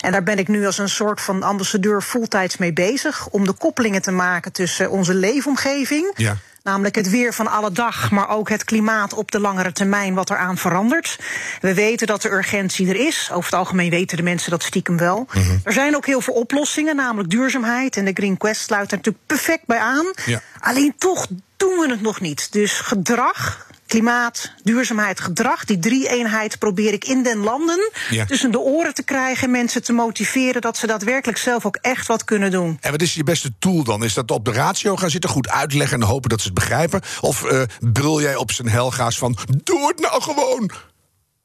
En 0.00 0.12
daar 0.12 0.22
ben 0.22 0.38
ik 0.38 0.48
nu 0.48 0.66
als 0.66 0.78
een 0.78 0.88
soort 0.88 1.20
van 1.20 1.42
ambassadeur 1.42 2.02
fulltijds 2.02 2.56
mee 2.56 2.72
bezig 2.72 3.28
om 3.28 3.46
de 3.46 3.52
koppelingen 3.52 4.02
te 4.02 4.12
maken 4.12 4.52
tussen 4.52 4.90
onze 4.90 5.14
leefomgeving. 5.14 6.12
Ja. 6.14 6.36
Namelijk 6.64 6.94
het 6.94 7.10
weer 7.10 7.34
van 7.34 7.46
alle 7.46 7.72
dag, 7.72 8.10
maar 8.10 8.28
ook 8.28 8.48
het 8.48 8.64
klimaat 8.64 9.12
op 9.12 9.30
de 9.30 9.40
langere 9.40 9.72
termijn, 9.72 10.14
wat 10.14 10.30
eraan 10.30 10.58
verandert. 10.58 11.18
We 11.60 11.74
weten 11.74 12.06
dat 12.06 12.22
de 12.22 12.30
urgentie 12.30 12.88
er 12.88 13.06
is. 13.06 13.28
Over 13.32 13.44
het 13.50 13.58
algemeen 13.58 13.90
weten 13.90 14.16
de 14.16 14.22
mensen 14.22 14.50
dat 14.50 14.62
stiekem 14.62 14.96
wel. 14.96 15.26
Er 15.64 15.72
zijn 15.72 15.96
ook 15.96 16.06
heel 16.06 16.20
veel 16.20 16.34
oplossingen, 16.34 16.96
namelijk 16.96 17.30
duurzaamheid. 17.30 17.96
En 17.96 18.04
de 18.04 18.12
Green 18.14 18.36
Quest 18.36 18.60
sluit 18.60 18.90
er 18.90 18.96
natuurlijk 18.96 19.26
perfect 19.26 19.66
bij 19.66 19.78
aan. 19.78 20.06
Ja. 20.26 20.40
Alleen 20.60 20.94
toch 20.98 21.26
doen 21.56 21.78
we 21.78 21.90
het 21.90 22.00
nog 22.00 22.20
niet. 22.20 22.52
Dus 22.52 22.72
gedrag. 22.80 23.66
Klimaat, 23.94 24.52
duurzaamheid, 24.62 25.20
gedrag. 25.20 25.64
Die 25.64 25.78
drie-eenheid 25.78 26.58
probeer 26.58 26.92
ik 26.92 27.04
in 27.04 27.22
den 27.22 27.38
landen 27.38 27.90
Ja. 28.10 28.24
tussen 28.24 28.50
de 28.50 28.58
oren 28.58 28.94
te 28.94 29.02
krijgen. 29.02 29.44
en 29.44 29.50
Mensen 29.50 29.82
te 29.82 29.92
motiveren 29.92 30.60
dat 30.60 30.76
ze 30.76 30.86
daadwerkelijk 30.86 31.38
zelf 31.38 31.66
ook 31.66 31.78
echt 31.80 32.06
wat 32.06 32.24
kunnen 32.24 32.50
doen. 32.50 32.78
En 32.80 32.90
wat 32.90 33.02
is 33.02 33.14
je 33.14 33.24
beste 33.24 33.52
tool 33.58 33.84
dan? 33.84 34.04
Is 34.04 34.14
dat 34.14 34.30
op 34.30 34.44
de 34.44 34.52
ratio 34.52 34.96
gaan 34.96 35.10
zitten, 35.10 35.30
goed 35.30 35.48
uitleggen 35.48 36.00
en 36.00 36.06
hopen 36.06 36.30
dat 36.30 36.40
ze 36.40 36.44
het 36.46 36.54
begrijpen? 36.54 37.00
Of 37.20 37.44
eh, 37.44 37.62
brul 37.80 38.20
jij 38.20 38.36
op 38.36 38.52
zijn 38.52 38.68
Helga's 38.68 39.18
van: 39.18 39.36
doe 39.64 39.86
het 39.86 40.00
nou 40.00 40.22
gewoon? 40.22 40.70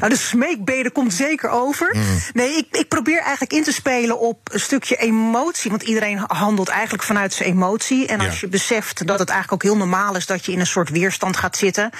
Nou, 0.00 0.12
de 0.12 0.18
smeekbede 0.18 0.90
komt 0.90 1.14
zeker 1.14 1.50
over. 1.50 1.96
Nee, 2.32 2.56
ik, 2.56 2.66
ik 2.76 2.88
probeer 2.88 3.18
eigenlijk 3.20 3.52
in 3.52 3.62
te 3.62 3.72
spelen 3.72 4.18
op 4.18 4.38
een 4.52 4.60
stukje 4.60 4.96
emotie. 4.96 5.70
Want 5.70 5.82
iedereen 5.82 6.24
handelt 6.26 6.68
eigenlijk 6.68 7.02
vanuit 7.02 7.32
zijn 7.32 7.48
emotie. 7.48 8.06
En 8.06 8.18
als 8.20 8.34
Ja. 8.34 8.38
je 8.40 8.48
beseft 8.48 9.06
dat 9.06 9.18
het 9.18 9.28
eigenlijk 9.28 9.64
ook 9.64 9.70
heel 9.70 9.78
normaal 9.78 10.16
is 10.16 10.26
dat 10.26 10.44
je 10.44 10.52
in 10.52 10.60
een 10.60 10.66
soort 10.66 10.88
weerstand 10.90 11.36
gaat 11.36 11.56
zitten. 11.56 11.90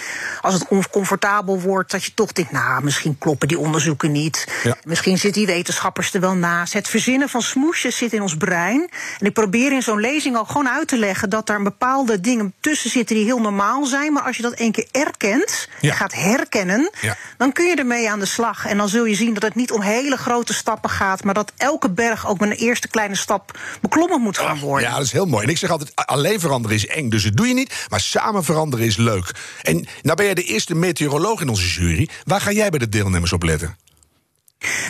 Als 0.41 0.55
het 0.55 0.69
oncomfortabel 0.69 1.61
wordt, 1.61 1.91
dat 1.91 2.05
je 2.05 2.15
toch 2.15 2.33
denkt: 2.33 2.53
nou, 2.53 2.85
misschien 2.85 3.19
kloppen 3.19 3.49
die 3.49 3.59
onderzoeken 3.59 4.13
niet. 4.13 4.47
Ja. 4.63 4.77
Misschien 4.85 5.19
zitten 5.19 5.45
die 5.45 5.55
wetenschappers 5.55 6.15
er 6.15 6.21
wel 6.21 6.35
naast. 6.35 6.73
Het 6.73 6.89
verzinnen 6.89 7.29
van 7.29 7.43
smoesjes 7.43 7.97
zit 7.97 8.13
in 8.13 8.23
ons 8.23 8.37
brein. 8.37 8.89
En 9.19 9.27
ik 9.27 9.33
probeer 9.33 9.73
in 9.73 9.83
zo'n 9.83 10.01
lezing 10.01 10.37
ook 10.37 10.47
gewoon 10.49 10.69
uit 10.69 10.89
te 10.89 10.99
leggen 10.99 11.31
dat 11.31 11.49
er 11.49 11.63
bepaalde 11.63 12.21
dingen 12.21 12.55
tussen 12.61 12.91
zitten 12.91 13.17
die 13.17 13.25
heel 13.25 13.41
normaal 13.41 13.85
zijn. 13.85 14.13
Maar 14.13 14.23
als 14.23 14.37
je 14.37 14.43
dat 14.43 14.53
één 14.53 14.73
keer 14.73 14.87
erkent, 14.91 15.69
Ja. 15.81 15.95
gaat 15.95 16.15
herkennen, 16.15 16.91
Ja. 17.01 17.12
Dan 17.37 17.53
kun 17.53 17.67
je 17.67 17.75
ermee 17.75 18.11
aan 18.11 18.19
de 18.19 18.27
slag. 18.27 18.67
En 18.67 18.77
dan 18.77 18.89
zul 18.89 19.05
je 19.05 19.15
zien 19.15 19.35
dat 19.35 19.43
het 19.43 19.55
niet 19.55 19.73
om 19.73 19.81
hele 19.81 20.17
grote 20.17 20.55
stappen 20.55 20.91
gaat, 20.91 21.25
maar 21.25 21.35
dat 21.35 21.53
elke 21.57 21.91
berg 21.91 22.27
ook 22.27 22.41
met 22.41 22.51
een 22.51 22.57
eerste 22.57 22.89
kleine 22.89 23.15
stap 23.15 23.59
beklommen 23.81 24.21
moet 24.21 24.39
gaan 24.39 24.59
worden. 24.59 24.89
Ja, 24.89 24.97
dat 24.97 25.05
is 25.05 25.13
heel 25.13 25.27
mooi. 25.27 25.45
En 25.45 25.51
ik 25.51 25.59
zeg 25.59 25.71
altijd: 25.71 25.93
alleen 25.95 26.41
veranderen 26.41 26.77
is 26.77 26.87
eng, 26.87 27.09
dus 27.09 27.23
dat 27.23 27.37
doe 27.37 27.49
je 27.49 27.55
niet. 27.55 27.87
Maar 27.89 28.01
samen 28.01 28.45
veranderen 28.45 28.87
is 28.87 28.97
leuk. 28.97 29.31
En 29.63 29.87
nou 30.03 30.17
ben 30.17 30.25
jij 30.25 30.35
de 30.35 30.43
eerste 30.43 30.75
meteoroloog 30.75 31.41
in 31.41 31.49
onze 31.49 31.81
jury. 31.81 32.09
Waar 32.25 32.41
ga 32.41 32.53
jij 32.53 32.71
bij 32.71 32.79
de 32.79 32.89
deelnemers 32.89 33.33
op 33.33 33.43
letten? 33.43 33.77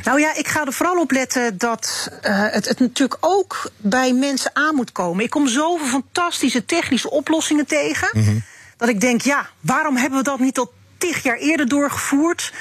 Nou 0.04 0.20
ja, 0.20 0.34
ik 0.36 0.48
ga 0.48 0.66
er 0.66 0.72
vooral 0.72 1.00
op 1.00 1.10
letten 1.10 1.58
dat 1.58 2.08
eh, 2.22 2.46
het, 2.50 2.68
het 2.68 2.78
natuurlijk 2.78 3.16
ook 3.20 3.70
bij 3.76 4.12
mensen 4.12 4.50
aan 4.54 4.74
moet 4.74 4.92
komen. 4.92 5.24
Ik 5.24 5.30
kom 5.30 5.48
zoveel 5.48 5.86
fantastische 5.86 6.64
technische 6.64 7.10
oplossingen 7.10 7.66
tegen. 7.66 8.42
Dat 8.76 8.88
ik 8.88 9.00
denk, 9.00 9.20
ja, 9.20 9.48
waarom 9.60 9.96
hebben 9.96 10.18
we 10.18 10.24
dat 10.24 10.38
niet 10.38 10.58
al 10.58 10.72
tig 11.02 11.22
jaar 11.22 11.36
eerder 11.36 11.68
doorgevoerd? 11.68 12.52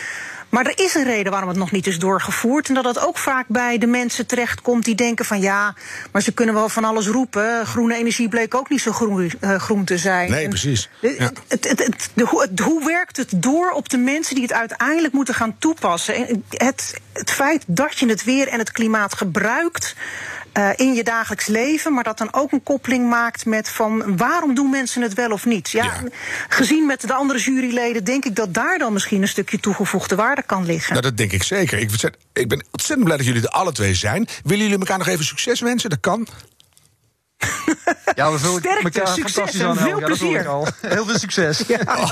Maar 0.50 0.66
er 0.66 0.80
is 0.86 0.96
een 0.96 1.04
reden 1.04 1.32
waarom 1.32 1.50
het 1.50 1.58
nog 1.58 1.72
niet 1.72 1.88
is 1.88 2.00
doorgevoerd. 2.00 2.68
En 2.68 2.74
dat 2.74 2.86
het 2.86 3.00
ook 3.00 3.18
vaak 3.18 3.46
bij 3.48 3.78
de 3.78 3.88
mensen 3.88 4.26
terechtkomt 4.26 4.86
die 4.86 4.96
denken 4.96 5.26
van 5.26 5.42
ja, 5.42 5.74
maar 6.12 6.22
ze 6.22 6.32
kunnen 6.34 6.56
wel 6.56 6.70
van 6.70 6.84
alles 6.84 7.08
roepen. 7.08 7.66
Groene 7.66 7.96
energie 7.96 8.30
bleek 8.30 8.56
ook 8.56 8.70
niet 8.70 8.82
zo 8.82 8.92
groen, 8.92 9.32
eh, 9.40 9.56
groen 9.56 9.84
te 9.86 9.98
zijn. 9.98 10.32
Nee, 10.32 10.48
precies. 10.48 10.90
de- 11.02 11.16
Ja. 11.20 11.32
het, 11.48 11.68
het, 11.70 11.80
het, 11.80 12.10
de, 12.14 12.48
hoe, 12.64 12.86
werkt 12.86 13.18
het 13.18 13.32
door 13.36 13.70
op 13.72 13.90
de 13.90 13.98
mensen 13.98 14.34
die 14.36 14.44
het 14.44 14.54
uiteindelijk 14.54 15.14
moeten 15.14 15.34
gaan 15.34 15.56
toepassen? 15.60 16.16
En 16.16 16.44
Het, 16.50 16.94
het 17.14 17.32
feit 17.32 17.64
dat 17.68 18.00
je 18.00 18.08
het 18.08 18.24
weer 18.24 18.48
en 18.48 18.60
het 18.60 18.72
klimaat 18.72 19.16
gebruikt 19.16 19.96
eh, 20.52 20.70
in 20.76 20.94
je 20.94 21.04
dagelijks 21.04 21.48
leven, 21.48 21.94
maar 21.94 22.04
dat 22.04 22.18
dan 22.18 22.34
ook 22.34 22.52
een 22.52 22.64
koppeling 22.64 23.10
maakt 23.10 23.46
met 23.46 23.70
van 23.70 24.18
waarom 24.18 24.56
doen 24.56 24.70
mensen 24.70 25.02
het 25.02 25.14
wel 25.14 25.32
of 25.32 25.46
niet? 25.46 25.70
Ja, 25.70 25.84
Ja. 25.84 26.04
Gezien 26.50 26.86
met 26.86 27.02
de 27.02 27.14
andere 27.14 27.40
juryleden 27.40 28.04
denk 28.04 28.26
ik 28.26 28.36
dat 28.36 28.54
daar 28.54 28.78
dan 28.78 28.94
misschien 28.94 29.22
een 29.22 29.28
stukje 29.28 29.60
toegevoegde 29.60 30.16
waarde 30.16 30.44
kan 30.44 30.66
liggen. 30.66 30.92
Nou, 30.92 31.06
dat 31.06 31.18
denk 31.18 31.32
ik 31.32 31.44
zeker. 31.44 31.80
Ik, 31.80 31.92
ik 32.34 32.48
ben 32.48 32.66
ontzettend 32.72 33.04
blij 33.04 33.18
dat 33.18 33.26
jullie 33.26 33.42
er 33.42 33.50
alle 33.50 33.72
twee 33.72 33.94
zijn. 33.94 34.28
Willen 34.44 34.64
jullie 34.64 34.80
elkaar 34.80 34.98
nog 34.98 35.08
even 35.08 35.26
succes 35.26 35.60
wensen? 35.60 35.90
Dat 35.90 36.00
kan. 36.00 36.28
Ja, 38.16 38.32
we 38.32 38.40
vullen 38.40 38.60
Sterkte, 38.60 38.84
elkaar 38.84 39.08
succes 39.08 39.34
fantastisch 39.34 39.62
en 39.62 39.68
aan. 39.68 39.78
veel 39.78 40.00
plezier. 40.00 40.48
al. 40.48 40.68
Heel 40.82 41.06
veel 41.06 41.20
succes. 41.20 41.64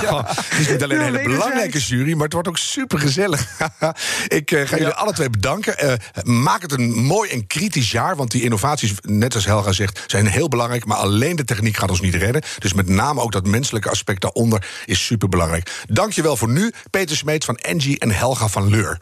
Oh, 0.10 0.24
het 0.28 0.60
is 0.60 0.70
niet 0.70 0.84
alleen 0.84 1.00
een 1.00 1.16
hele 1.16 1.30
belangrijke 1.30 1.80
jury, 1.80 2.14
maar 2.14 2.24
het 2.24 2.34
wordt 2.34 2.48
ook 2.48 2.58
super 2.58 3.00
gezellig. 3.00 3.48
ik 4.28 4.52
eh, 4.52 4.68
ga 4.68 4.78
jullie 4.78 4.94
alle 4.94 5.14
twee 5.14 5.30
bedanken. 5.30 5.78
Eh, 5.78 5.94
maak 6.24 6.62
het 6.62 6.72
een 6.72 6.94
mooi 6.94 7.30
en 7.30 7.48
kritisch 7.48 7.92
jaar, 7.92 8.16
want 8.16 8.32
die 8.32 8.42
innovaties, 8.42 8.94
net 9.02 9.36
als 9.36 9.46
Helga 9.46 9.72
zegt, 9.72 10.04
zijn 10.08 10.28
heel 10.28 10.48
belangrijk. 10.48 10.86
Maar 10.86 10.98
alleen 10.98 11.36
de 11.36 11.46
techniek 11.46 11.78
gaat 11.78 11.90
ons 11.90 12.02
niet 12.02 12.16
redden. 12.16 12.42
Dus 12.60 12.74
met 12.74 12.88
name 12.88 13.22
ook 13.22 13.32
dat 13.32 13.48
menselijke 13.48 13.90
aspect 13.90 14.22
daaronder 14.22 14.68
is 14.86 15.06
super 15.06 15.30
belangrijk. 15.30 15.84
Dankjewel 15.88 16.38
voor 16.38 16.50
nu, 16.50 16.72
Peter 16.90 17.16
Smeets 17.16 17.46
van 17.46 17.56
Engie 17.56 18.00
en 18.00 18.12
Helga 18.12 18.48
van 18.48 18.70
Leur. 18.70 18.98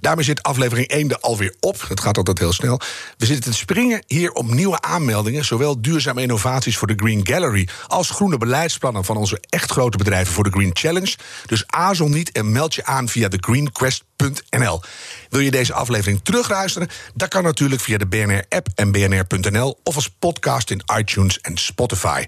Daarmee 0.00 0.24
zit 0.24 0.42
aflevering 0.42 0.88
1 0.88 1.10
er 1.10 1.18
alweer 1.18 1.54
op. 1.60 1.88
Het 1.88 2.00
gaat 2.00 2.16
altijd 2.16 2.38
heel 2.38 2.52
snel. 2.52 2.80
We 3.16 3.26
zitten 3.26 3.50
te 3.50 3.56
springen 3.56 4.02
hier 4.06 4.32
op 4.32 4.50
nieuwe 4.50 4.80
aanmeldingen. 4.80 5.44
Zowel 5.44 5.80
duurzame 5.80 6.22
innovaties 6.22 6.76
voor 6.76 6.88
de 6.88 6.94
Green 6.96 7.26
Gallery. 7.26 7.68
als 7.86 8.10
groene 8.10 8.38
beleidsplannen 8.38 9.04
van 9.04 9.16
onze 9.16 9.40
echt 9.48 9.70
grote 9.70 9.96
bedrijven 9.96 10.32
voor 10.32 10.44
de 10.44 10.50
Green 10.50 10.70
Challenge. 10.72 11.16
Dus 11.46 11.64
aarzel 11.66 12.08
niet 12.08 12.32
en 12.32 12.52
meld 12.52 12.74
je 12.74 12.84
aan 12.84 13.08
via 13.08 13.28
thegreenquest.nl. 13.28 14.82
Wil 15.30 15.40
je 15.40 15.50
deze 15.50 15.72
aflevering 15.72 16.20
terugluisteren? 16.22 16.88
Dat 17.14 17.28
kan 17.28 17.42
natuurlijk 17.42 17.80
via 17.80 17.98
de 17.98 18.06
BNR-app 18.06 18.68
en 18.74 18.92
bnr.nl. 18.92 19.78
of 19.82 19.94
als 19.94 20.08
podcast 20.08 20.70
in 20.70 20.82
iTunes 20.96 21.40
en 21.40 21.56
Spotify. 21.56 22.24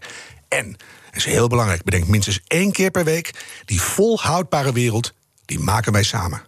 En, 0.48 0.70
dat 0.70 1.16
is 1.16 1.24
heel 1.24 1.48
belangrijk, 1.48 1.82
bedenk 1.82 2.06
minstens 2.06 2.40
één 2.46 2.72
keer 2.72 2.90
per 2.90 3.04
week. 3.04 3.30
die 3.64 3.80
volhoudbare 3.80 4.72
wereld, 4.72 5.12
die 5.44 5.58
maken 5.58 5.92
wij 5.92 6.02
samen. 6.02 6.47